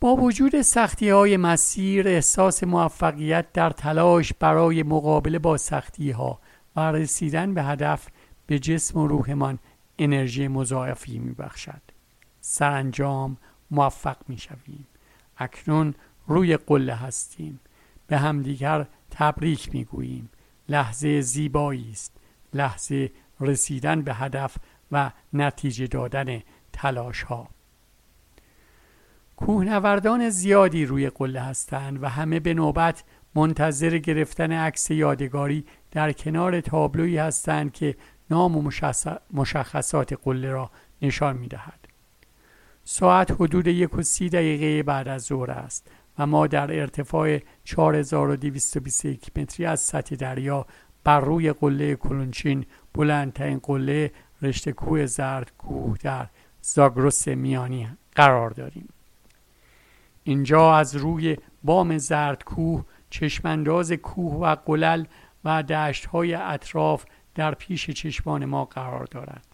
با 0.00 0.16
وجود 0.16 0.62
سختی 0.62 1.08
های 1.08 1.36
مسیر 1.36 2.08
احساس 2.08 2.64
موفقیت 2.64 3.52
در 3.52 3.70
تلاش 3.70 4.32
برای 4.32 4.82
مقابله 4.82 5.38
با 5.38 5.56
سختی 5.56 6.10
ها 6.10 6.40
و 6.76 6.80
رسیدن 6.92 7.54
به 7.54 7.62
هدف 7.62 8.08
به 8.46 8.58
جسم 8.58 8.98
و 8.98 9.06
روحمان 9.06 9.58
انرژی 9.98 10.48
مضاعفی 10.48 11.18
می 11.18 11.34
بخشد. 11.34 11.82
سرانجام 12.40 13.36
موفق 13.70 14.16
می 14.28 14.38
شویم. 14.38 14.86
اکنون 15.38 15.94
روی 16.26 16.56
قله 16.56 16.94
هستیم. 16.94 17.60
به 18.08 18.18
همدیگر 18.18 18.86
تبریک 19.10 19.74
می 19.74 19.84
گوییم. 19.84 20.30
لحظه 20.68 21.20
زیبایی 21.20 21.90
است. 21.90 22.12
لحظه 22.54 23.10
رسیدن 23.40 24.02
به 24.02 24.14
هدف 24.14 24.56
و 24.92 25.10
نتیجه 25.32 25.86
دادن 25.86 26.40
تلاش 26.72 27.22
ها. 27.22 27.48
کوهنوردان 29.36 30.30
زیادی 30.30 30.84
روی 30.84 31.10
قله 31.10 31.40
هستند 31.40 32.02
و 32.02 32.08
همه 32.08 32.40
به 32.40 32.54
نوبت 32.54 33.04
منتظر 33.34 33.98
گرفتن 33.98 34.52
عکس 34.52 34.90
یادگاری 34.90 35.64
در 35.90 36.12
کنار 36.12 36.60
تابلویی 36.60 37.18
هستند 37.18 37.72
که 37.72 37.96
نام 38.30 38.56
و 38.56 38.70
مشخصات 39.32 40.12
قله 40.24 40.50
را 40.50 40.70
نشان 41.02 41.36
می 41.36 41.48
دهد. 41.48 41.88
ساعت 42.84 43.30
حدود 43.30 43.66
یک 43.66 43.98
و 43.98 44.02
سی 44.02 44.28
دقیقه 44.28 44.82
بعد 44.82 45.08
از 45.08 45.22
ظهر 45.22 45.50
است 45.50 45.90
و 46.18 46.26
ما 46.26 46.46
در 46.46 46.80
ارتفاع 46.80 47.38
4221 47.64 49.38
متری 49.38 49.66
از 49.66 49.80
سطح 49.80 50.16
دریا 50.16 50.66
بر 51.04 51.20
روی 51.20 51.52
قله 51.52 51.96
کلونچین 51.96 52.66
بلندترین 52.94 53.58
قله 53.62 54.12
رشته 54.42 54.72
کوه 54.72 55.06
زرد 55.06 55.52
کوه 55.58 55.96
در 56.02 56.26
زاگرس 56.60 57.28
میانی 57.28 57.88
قرار 58.14 58.50
داریم. 58.50 58.88
اینجا 60.24 60.74
از 60.74 60.96
روی 60.96 61.36
بام 61.64 61.98
زرد 61.98 62.44
کوه 62.44 62.84
چشمانداز 63.10 63.92
کوه 63.92 64.34
و 64.34 64.54
قلل 64.54 65.04
و 65.44 65.62
دشت 65.62 66.06
های 66.06 66.34
اطراف 66.34 67.04
در 67.34 67.54
پیش 67.54 67.90
چشمان 67.90 68.44
ما 68.44 68.64
قرار 68.64 69.04
دارد 69.04 69.46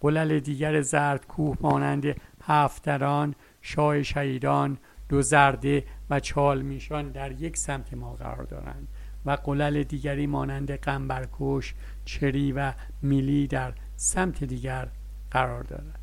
قلل 0.00 0.38
دیگر 0.38 0.80
زرد 0.80 1.26
کوه 1.26 1.56
مانند 1.60 2.16
هفتران 2.42 3.34
شاه 3.62 4.02
شهیدان 4.02 4.78
دو 5.12 5.22
زرده 5.22 5.84
و 6.10 6.20
چال 6.20 6.62
میشان 6.62 7.10
در 7.10 7.32
یک 7.32 7.56
سمت 7.56 7.94
ما 7.94 8.12
قرار 8.12 8.42
دارند 8.42 8.88
و 9.26 9.30
قلل 9.30 9.82
دیگری 9.82 10.26
مانند 10.26 10.70
قنبرکش 10.70 11.74
چری 12.04 12.52
و 12.52 12.72
میلی 13.02 13.46
در 13.46 13.72
سمت 13.96 14.44
دیگر 14.44 14.88
قرار 15.30 15.62
دارد. 15.62 15.98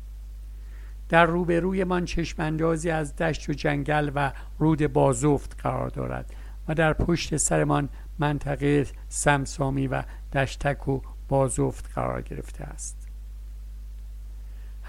در 1.08 1.26
روبرویمان 1.26 2.04
چشماندازی 2.04 2.90
از 2.90 3.16
دشت 3.16 3.48
و 3.48 3.52
جنگل 3.52 4.10
و 4.14 4.32
رود 4.58 4.86
بازفت 4.86 5.60
قرار 5.62 5.88
دارد 5.88 6.34
و 6.68 6.74
در 6.74 6.92
پشت 6.92 7.36
سرمان 7.36 7.88
منطقه 8.18 8.86
سمسامی 9.08 9.86
و 9.86 10.02
دشتک 10.32 10.88
و 10.88 11.00
بازفت 11.28 11.90
قرار 11.94 12.22
گرفته 12.22 12.64
است. 12.64 12.99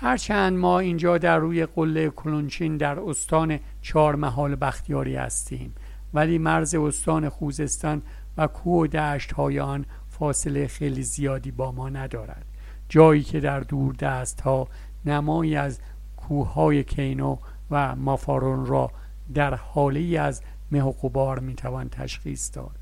هرچند 0.03 0.57
ما 0.57 0.79
اینجا 0.79 1.17
در 1.17 1.37
روی 1.37 1.65
قله 1.65 2.09
کلونچین 2.09 2.77
در 2.77 2.99
استان 2.99 3.59
چهار 3.81 4.15
محال 4.15 4.55
بختیاری 4.55 5.15
هستیم 5.15 5.73
ولی 6.13 6.37
مرز 6.37 6.75
استان 6.75 7.29
خوزستان 7.29 8.01
و 8.37 8.47
کوه 8.47 8.83
و 8.83 8.87
دشت 8.87 9.31
های 9.31 9.59
آن 9.59 9.85
فاصله 10.09 10.67
خیلی 10.67 11.03
زیادی 11.03 11.51
با 11.51 11.71
ما 11.71 11.89
ندارد. 11.89 12.45
جایی 12.89 13.23
که 13.23 13.39
در 13.39 13.59
دور 13.59 13.95
دست 13.95 14.41
ها 14.41 14.67
نمایی 15.05 15.55
از 15.55 15.79
کوههای 16.17 16.83
کینو 16.83 17.37
و 17.71 17.95
مافارون 17.95 18.65
را 18.65 18.91
در 19.33 19.55
حالی 19.55 20.17
از 20.17 20.41
مه 20.71 20.83
و 20.83 20.91
قبار 20.91 21.39
می‌توان 21.39 21.89
تشخیص 21.89 22.55
داد. 22.55 22.77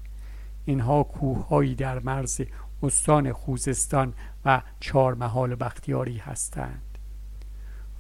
اینها 0.66 1.04
کوههایی 1.04 1.76
در 1.76 2.00
مرز 2.00 2.42
استان 2.84 3.34
خوزستان 3.34 4.14
و 4.46 4.62
چهار 4.80 5.14
محال 5.14 5.56
بختیاری 5.56 6.18
هستند. 6.18 6.89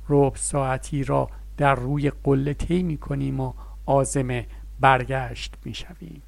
رب 0.09 0.35
ساعتی 0.35 1.03
را 1.03 1.29
در 1.57 1.75
روی 1.75 2.11
قله 2.23 2.53
طی 2.53 2.83
می 2.83 2.97
کنیم 2.97 3.39
و 3.39 3.53
آزم 3.85 4.43
برگشت 4.79 5.55
می 5.65 5.73
شویم. 5.73 6.21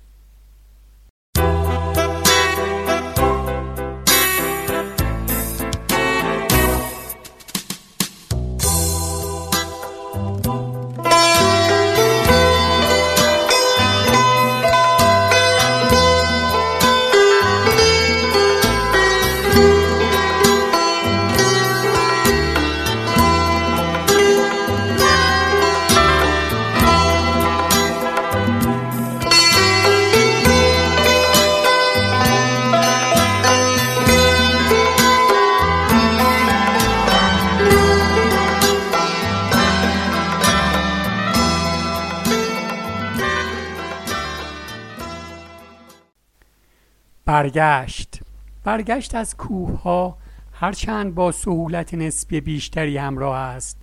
برگشت. 47.31 48.19
برگشت 48.63 49.15
از 49.15 49.37
کوه 49.37 49.81
ها 49.81 50.17
هرچند 50.53 51.15
با 51.15 51.31
سهولت 51.31 51.93
نسبی 51.93 52.41
بیشتری 52.41 52.97
همراه 52.97 53.35
است. 53.37 53.77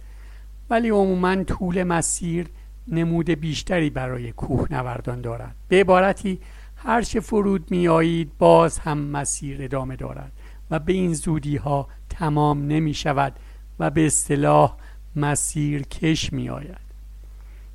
ولی 0.70 0.88
عموما 0.90 1.44
طول 1.44 1.82
مسیر 1.82 2.46
نمود 2.88 3.30
بیشتری 3.30 3.90
برای 3.90 4.32
کوه 4.32 4.66
نوردان 4.70 5.20
دارد. 5.20 5.54
به 5.68 5.80
عبارتی 5.80 6.40
هرچه 6.76 7.20
فرود 7.20 7.70
میآیید 7.70 8.30
باز 8.38 8.78
هم 8.78 8.98
مسیر 8.98 9.62
ادامه 9.62 9.96
دارد 9.96 10.32
و 10.70 10.78
به 10.78 10.92
این 10.92 11.14
زودی 11.14 11.56
ها 11.56 11.88
تمام 12.10 12.66
نمی 12.66 12.94
شود 12.94 13.32
و 13.78 13.90
به 13.90 14.06
اصطلاح 14.06 14.76
مسیر 15.16 15.82
کش 15.82 16.32
می 16.32 16.48
آید 16.48 16.88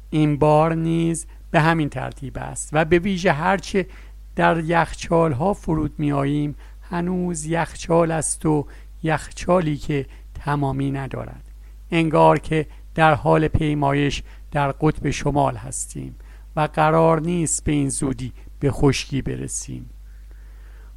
این 0.09 0.37
بار 0.37 0.75
نیز 0.75 1.25
به 1.51 1.61
همین 1.61 1.89
ترتیب 1.89 2.37
است 2.37 2.69
و 2.73 2.85
به 2.85 2.99
ویژه 2.99 3.31
هرچه 3.31 3.85
در 4.35 4.59
یخچال 4.59 5.31
ها 5.31 5.53
فرود 5.53 5.93
می 5.97 6.11
آییم 6.11 6.55
هنوز 6.81 7.45
یخچال 7.45 8.11
است 8.11 8.45
و 8.45 8.65
یخچالی 9.03 9.77
که 9.77 10.05
تمامی 10.33 10.91
ندارد. 10.91 11.43
انگار 11.91 12.39
که 12.39 12.65
در 12.95 13.13
حال 13.13 13.47
پیمایش 13.47 14.23
در 14.51 14.71
قطب 14.71 15.09
شمال 15.09 15.55
هستیم 15.55 16.15
و 16.55 16.69
قرار 16.73 17.21
نیست 17.21 17.63
به 17.63 17.71
این 17.71 17.89
زودی 17.89 18.33
به 18.59 18.71
خشکی 18.71 19.21
برسیم. 19.21 19.89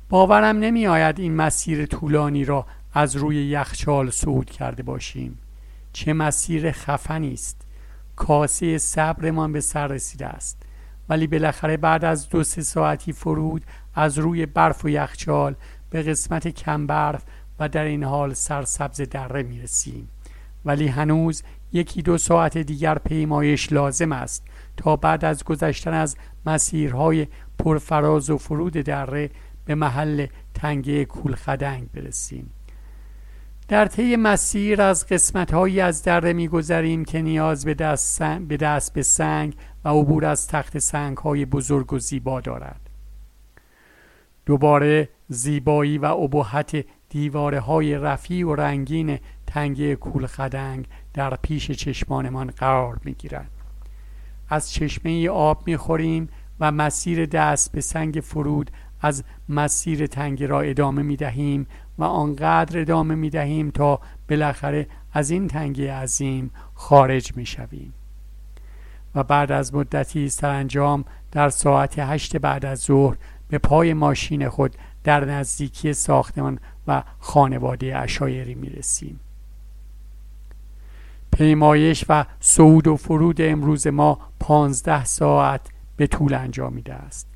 باورم 0.09 0.59
نمی 0.59 0.87
آید 0.87 1.21
این 1.21 1.37
مسیر 1.37 1.87
طولانی 1.87 2.45
را 2.45 2.67
از 2.95 3.17
روی 3.17 3.37
یخچال 3.47 4.11
صعود 4.11 4.51
کرده 4.51 4.83
باشیم. 4.83 5.39
چه 5.93 6.13
مسیر 6.13 6.73
خفنی 6.73 7.33
است. 7.33 7.67
کاسه 8.17 8.79
صبرمان 8.79 9.53
به 9.53 9.61
سر 9.61 9.87
رسیده 9.87 10.27
است. 10.27 10.63
ولی 11.09 11.27
بالاخره 11.27 11.77
بعد 11.77 12.05
از 12.05 12.29
دو 12.29 12.45
سه 12.45 12.63
ساعتی 12.63 13.13
فرود 13.13 13.65
از 13.95 14.19
روی 14.19 14.47
برف 14.47 14.85
و 14.85 14.89
یخچال 14.89 15.55
به 15.91 16.03
قسمت 16.03 16.49
کم 16.49 16.87
برف 16.87 17.25
و 17.59 17.69
در 17.69 17.85
این 17.85 18.05
حال 18.05 18.35
سرسبز 18.35 19.01
دره 19.01 19.43
می 19.43 19.61
رسیم 19.61 20.09
ولی 20.65 20.87
هنوز 20.87 21.43
یکی 21.73 22.03
دو 22.03 22.19
ساعت 22.19 22.59
دیگر 22.59 22.99
پیمایش 22.99 23.73
لازم 23.73 24.13
است 24.13 24.47
تا 24.77 24.97
بعد 24.97 25.25
از 25.25 25.45
گذشتن 25.45 25.95
از 25.95 26.17
مسیرهای 26.47 27.27
پرفراز 27.59 28.31
و 28.31 28.39
فرود 28.39 28.73
دره 28.73 29.31
به 29.65 29.75
محل 29.75 30.27
تنگه 30.55 31.05
کولخدنگ 31.05 31.91
برسیم. 31.93 32.51
در 33.69 33.87
طی 33.87 34.17
مسیر 34.17 34.83
از 34.83 35.07
قسمت 35.07 35.55
هایی 35.55 35.81
از 35.81 36.03
دره 36.03 36.33
میگذریم 36.33 37.05
که 37.05 37.23
نیاز 37.23 37.65
به 37.65 37.75
دست, 37.75 38.23
به 38.23 38.57
دست 38.57 38.93
به 38.93 39.03
سنگ 39.03 39.55
و 39.85 39.89
عبور 39.89 40.25
از 40.25 40.49
تخت 40.49 40.79
سنگ 40.79 41.17
های 41.17 41.45
بزرگ 41.45 41.93
و 41.93 41.99
زیبا 41.99 42.41
دارد 42.41 42.81
دوباره 44.47 45.09
زیبایی 45.29 45.99
و 45.99 46.05
ابهت 46.05 46.85
دیواره 47.09 47.61
های 47.61 47.95
رفیع 47.95 48.47
و 48.47 48.55
رنگین 48.55 49.19
تنگه 49.47 49.97
کولخدنگ 49.97 50.87
در 51.15 51.37
پیش 51.43 51.71
چشمانمان 51.71 52.47
قرار 52.47 53.01
می 53.05 53.15
گیرند. 53.15 53.51
از 54.49 54.73
چشمه 54.73 55.29
آب 55.29 55.63
می 55.67 55.77
خوریم 55.77 56.29
و 56.61 56.73
مسیر 56.73 57.27
دست 57.27 57.73
به 57.73 57.81
سنگ 57.81 58.21
فرود 58.25 58.71
از 59.01 59.25
مسیر 59.49 60.07
تنگی 60.07 60.47
را 60.47 60.61
ادامه 60.61 61.03
می 61.03 61.17
دهیم 61.17 61.67
و 61.99 62.05
آنقدر 62.05 62.81
ادامه 62.81 63.15
می 63.15 63.31
دهیم 63.31 63.71
تا 63.71 64.01
بالاخره 64.29 64.87
از 65.13 65.31
این 65.31 65.49
تنگی 65.49 65.87
عظیم 65.87 66.51
خارج 66.75 67.37
می 67.37 67.47
شویم 67.47 67.95
و 69.15 69.25
بعد 69.25 69.53
از 69.53 69.75
مدتی 69.75 70.29
سرانجام 70.29 71.05
در 71.33 71.49
ساعت 71.49 71.99
هشت 71.99 72.37
بعد 72.37 72.67
از 72.67 72.79
ظهر 72.81 73.17
به 73.49 73.59
پای 73.59 73.95
ماشین 73.95 74.49
خود 74.49 74.77
در 75.05 75.25
نزدیکی 75.25 75.93
ساختمان 75.93 76.59
و 76.87 77.03
خانواده 77.19 77.99
اشایری 77.99 78.55
می 78.55 78.69
رسیم 78.69 79.21
پیمایش 81.33 82.05
و 82.09 82.25
صعود 82.41 82.87
و 82.87 82.97
فرود 82.97 83.41
امروز 83.41 83.87
ما 83.87 84.19
پانزده 84.41 85.05
ساعت 85.05 85.61
به 85.97 86.07
طول 86.07 86.35
انجامیده 86.35 86.95
است. 86.95 87.29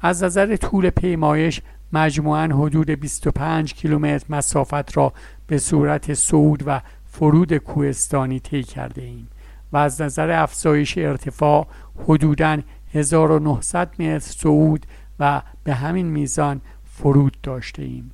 از 0.00 0.22
نظر 0.22 0.56
طول 0.56 0.90
پیمایش 0.90 1.62
مجموعا 1.96 2.44
حدود 2.44 2.90
25 2.90 3.74
کیلومتر 3.74 4.26
مسافت 4.28 4.96
را 4.96 5.12
به 5.46 5.58
صورت 5.58 6.14
صعود 6.14 6.62
و 6.66 6.80
فرود 7.04 7.56
کوهستانی 7.56 8.40
طی 8.40 8.62
کرده 8.62 9.02
ایم 9.02 9.28
و 9.72 9.76
از 9.76 10.02
نظر 10.02 10.30
افزایش 10.30 10.98
ارتفاع 10.98 11.66
حدوداً 12.08 12.58
1900 12.94 14.02
متر 14.02 14.18
صعود 14.18 14.86
و 15.20 15.42
به 15.64 15.74
همین 15.74 16.06
میزان 16.06 16.60
فرود 16.84 17.36
داشته 17.42 17.82
ایم. 17.82 18.10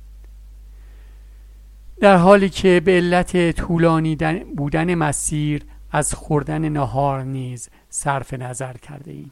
در 1.99 2.17
حالی 2.17 2.49
که 2.49 2.81
به 2.85 2.91
علت 2.91 3.51
طولانی 3.51 4.15
بودن 4.57 4.95
مسیر 4.95 5.63
از 5.91 6.13
خوردن 6.13 6.69
نهار 6.69 7.23
نیز 7.23 7.69
صرف 7.89 8.33
نظر 8.33 8.73
کرده 8.73 9.11
ایم. 9.11 9.31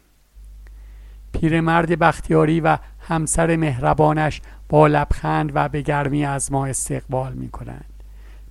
پیرمرد 1.34 2.00
بختیاری 2.00 2.60
و 2.60 2.78
همسر 3.12 3.56
مهربانش 3.56 4.42
با 4.70 4.88
لبخند 4.88 5.52
و 5.56 5.70
به 5.70 5.82
گرمی 5.82 6.26
از 6.26 6.52
ما 6.52 6.66
استقبال 6.66 7.34
می 7.34 7.50
کنند 7.50 7.86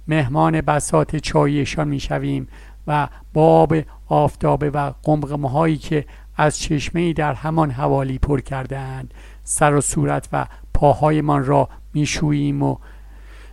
مهمان 0.08 0.60
بسات 0.60 1.16
چایشان 1.16 1.88
می 1.88 2.00
شویم 2.00 2.48
و 2.86 3.08
آب 3.34 3.74
آفتابه 4.08 4.70
و 4.70 4.92
قمقمه 5.02 5.50
هایی 5.50 5.76
که 5.76 6.04
از 6.36 6.58
چشمه 6.58 7.12
در 7.12 7.34
همان 7.34 7.70
حوالی 7.70 8.18
پر 8.18 8.40
کردهاند 8.40 9.14
سر 9.44 9.74
و 9.74 9.80
صورت 9.80 10.28
و 10.32 10.46
پاهایمان 10.74 11.44
را 11.44 11.68
میشوییم 11.94 12.62
و 12.62 12.76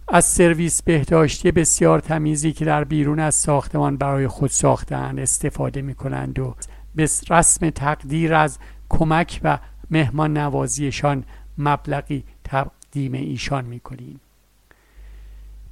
از 0.08 0.26
سرویس 0.26 0.82
بهداشتی 0.82 1.51
بسیار 1.51 1.99
تمیزی 1.99 2.53
که 2.53 2.66
در 2.66 2.84
بیرون 2.84 3.20
از 3.20 3.36
ساختمان 3.36 3.97
برای 3.97 4.28
خود 4.28 4.49
ساختند 4.49 5.20
استفاده 5.20 5.82
می 5.82 5.95
کنند 5.95 6.39
و 6.39 6.55
به 6.95 7.10
رسم 7.30 7.70
تقدیر 7.70 8.34
از 8.34 8.60
کمک 8.89 9.39
و 9.43 9.58
مهمان 9.92 10.38
نوازیشان 10.38 11.24
مبلغی 11.58 12.24
تقدیم 12.44 13.14
ایشان 13.14 13.66
می 13.66 13.80
کنیم. 13.80 14.20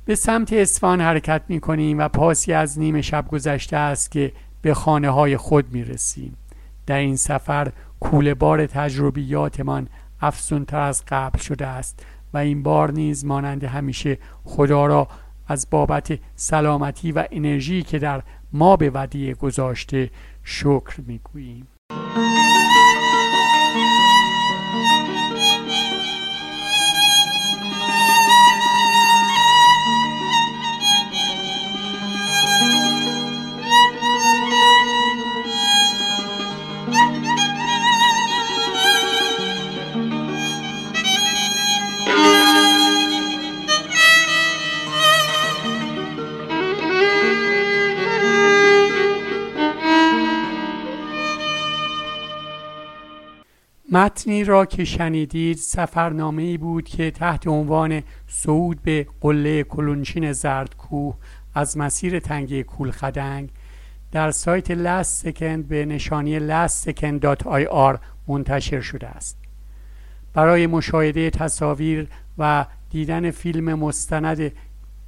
به 0.06 0.16
سمت 0.16 0.54
اسفان 0.54 1.02
حرکت 1.02 1.42
می 1.48 1.60
کنیم 1.60 2.00
و 2.00 2.08
پاسی 2.08 2.54
از 2.54 2.80
نیم 2.80 3.02
شب 3.02 3.28
گذشته 3.28 3.78
است 3.78 4.12
که 4.12 4.32
به 4.62 4.74
خانه 4.74 5.10
های 5.10 5.38
خود 5.38 5.72
می 5.72 5.84
رسیم. 5.84 6.38
در 6.86 6.98
این 6.98 7.16
سفر 7.16 7.72
کوله 8.00 8.34
بار 8.34 8.66
تجربیاتمان 8.66 9.88
افزونتر 10.22 10.80
از 10.80 11.04
قبل 11.08 11.40
شده 11.40 11.68
است 11.68 12.06
و 12.34 12.38
این 12.38 12.64
بار 12.64 12.92
نیز 12.92 13.26
مانند 13.26 13.64
همیشه 13.64 14.18
خدا 14.44 14.86
را 14.86 15.08
از 15.48 15.68
بابت 15.70 16.20
سلامتی 16.36 17.12
و 17.12 17.28
انرژی 17.32 17.84
که 17.84 18.00
در 18.00 18.24
ما 18.54 18.76
به 18.76 18.92
ودیه 18.94 19.34
گذاشته 19.34 20.10
شکر 20.44 21.02
می‌گوییم 21.08 21.68
متنی 53.96 54.44
را 54.44 54.66
که 54.66 54.86
شنیدید 54.86 55.58
سفرنامه 55.58 56.44
ای 56.44 56.58
بود 56.58 56.86
که 56.86 57.12
تحت 57.12 57.48
عنوان 57.48 58.02
صعود 58.28 58.82
به 58.82 59.08
قله 59.22 59.64
کلونچین 59.64 60.32
زردکوه 60.32 61.16
از 61.54 61.78
مسیر 61.78 62.20
تنگه 62.20 62.64
کولخدنگ 62.64 63.50
در 64.12 64.32
سایت 64.32 64.72
لست 64.72 65.24
سکند 65.26 65.68
به 65.68 65.86
نشانی 65.86 66.40
lastsekend.ir 66.40 67.98
منتشر 68.28 68.82
شده 68.82 69.08
است. 69.08 69.38
برای 70.34 70.68
مشاهده 70.68 71.30
تصاویر 71.30 72.08
و 72.38 72.66
دیدن 72.90 73.32
فیلم 73.32 73.74
مستند 73.74 74.52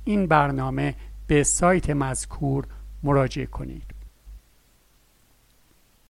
این 0.04 0.28
برنامه 0.28 0.96
به 1.28 1.44
سایت 1.44 1.90
مذکور 1.90 2.66
مراجعه 3.04 3.46
کنید. 3.46 3.97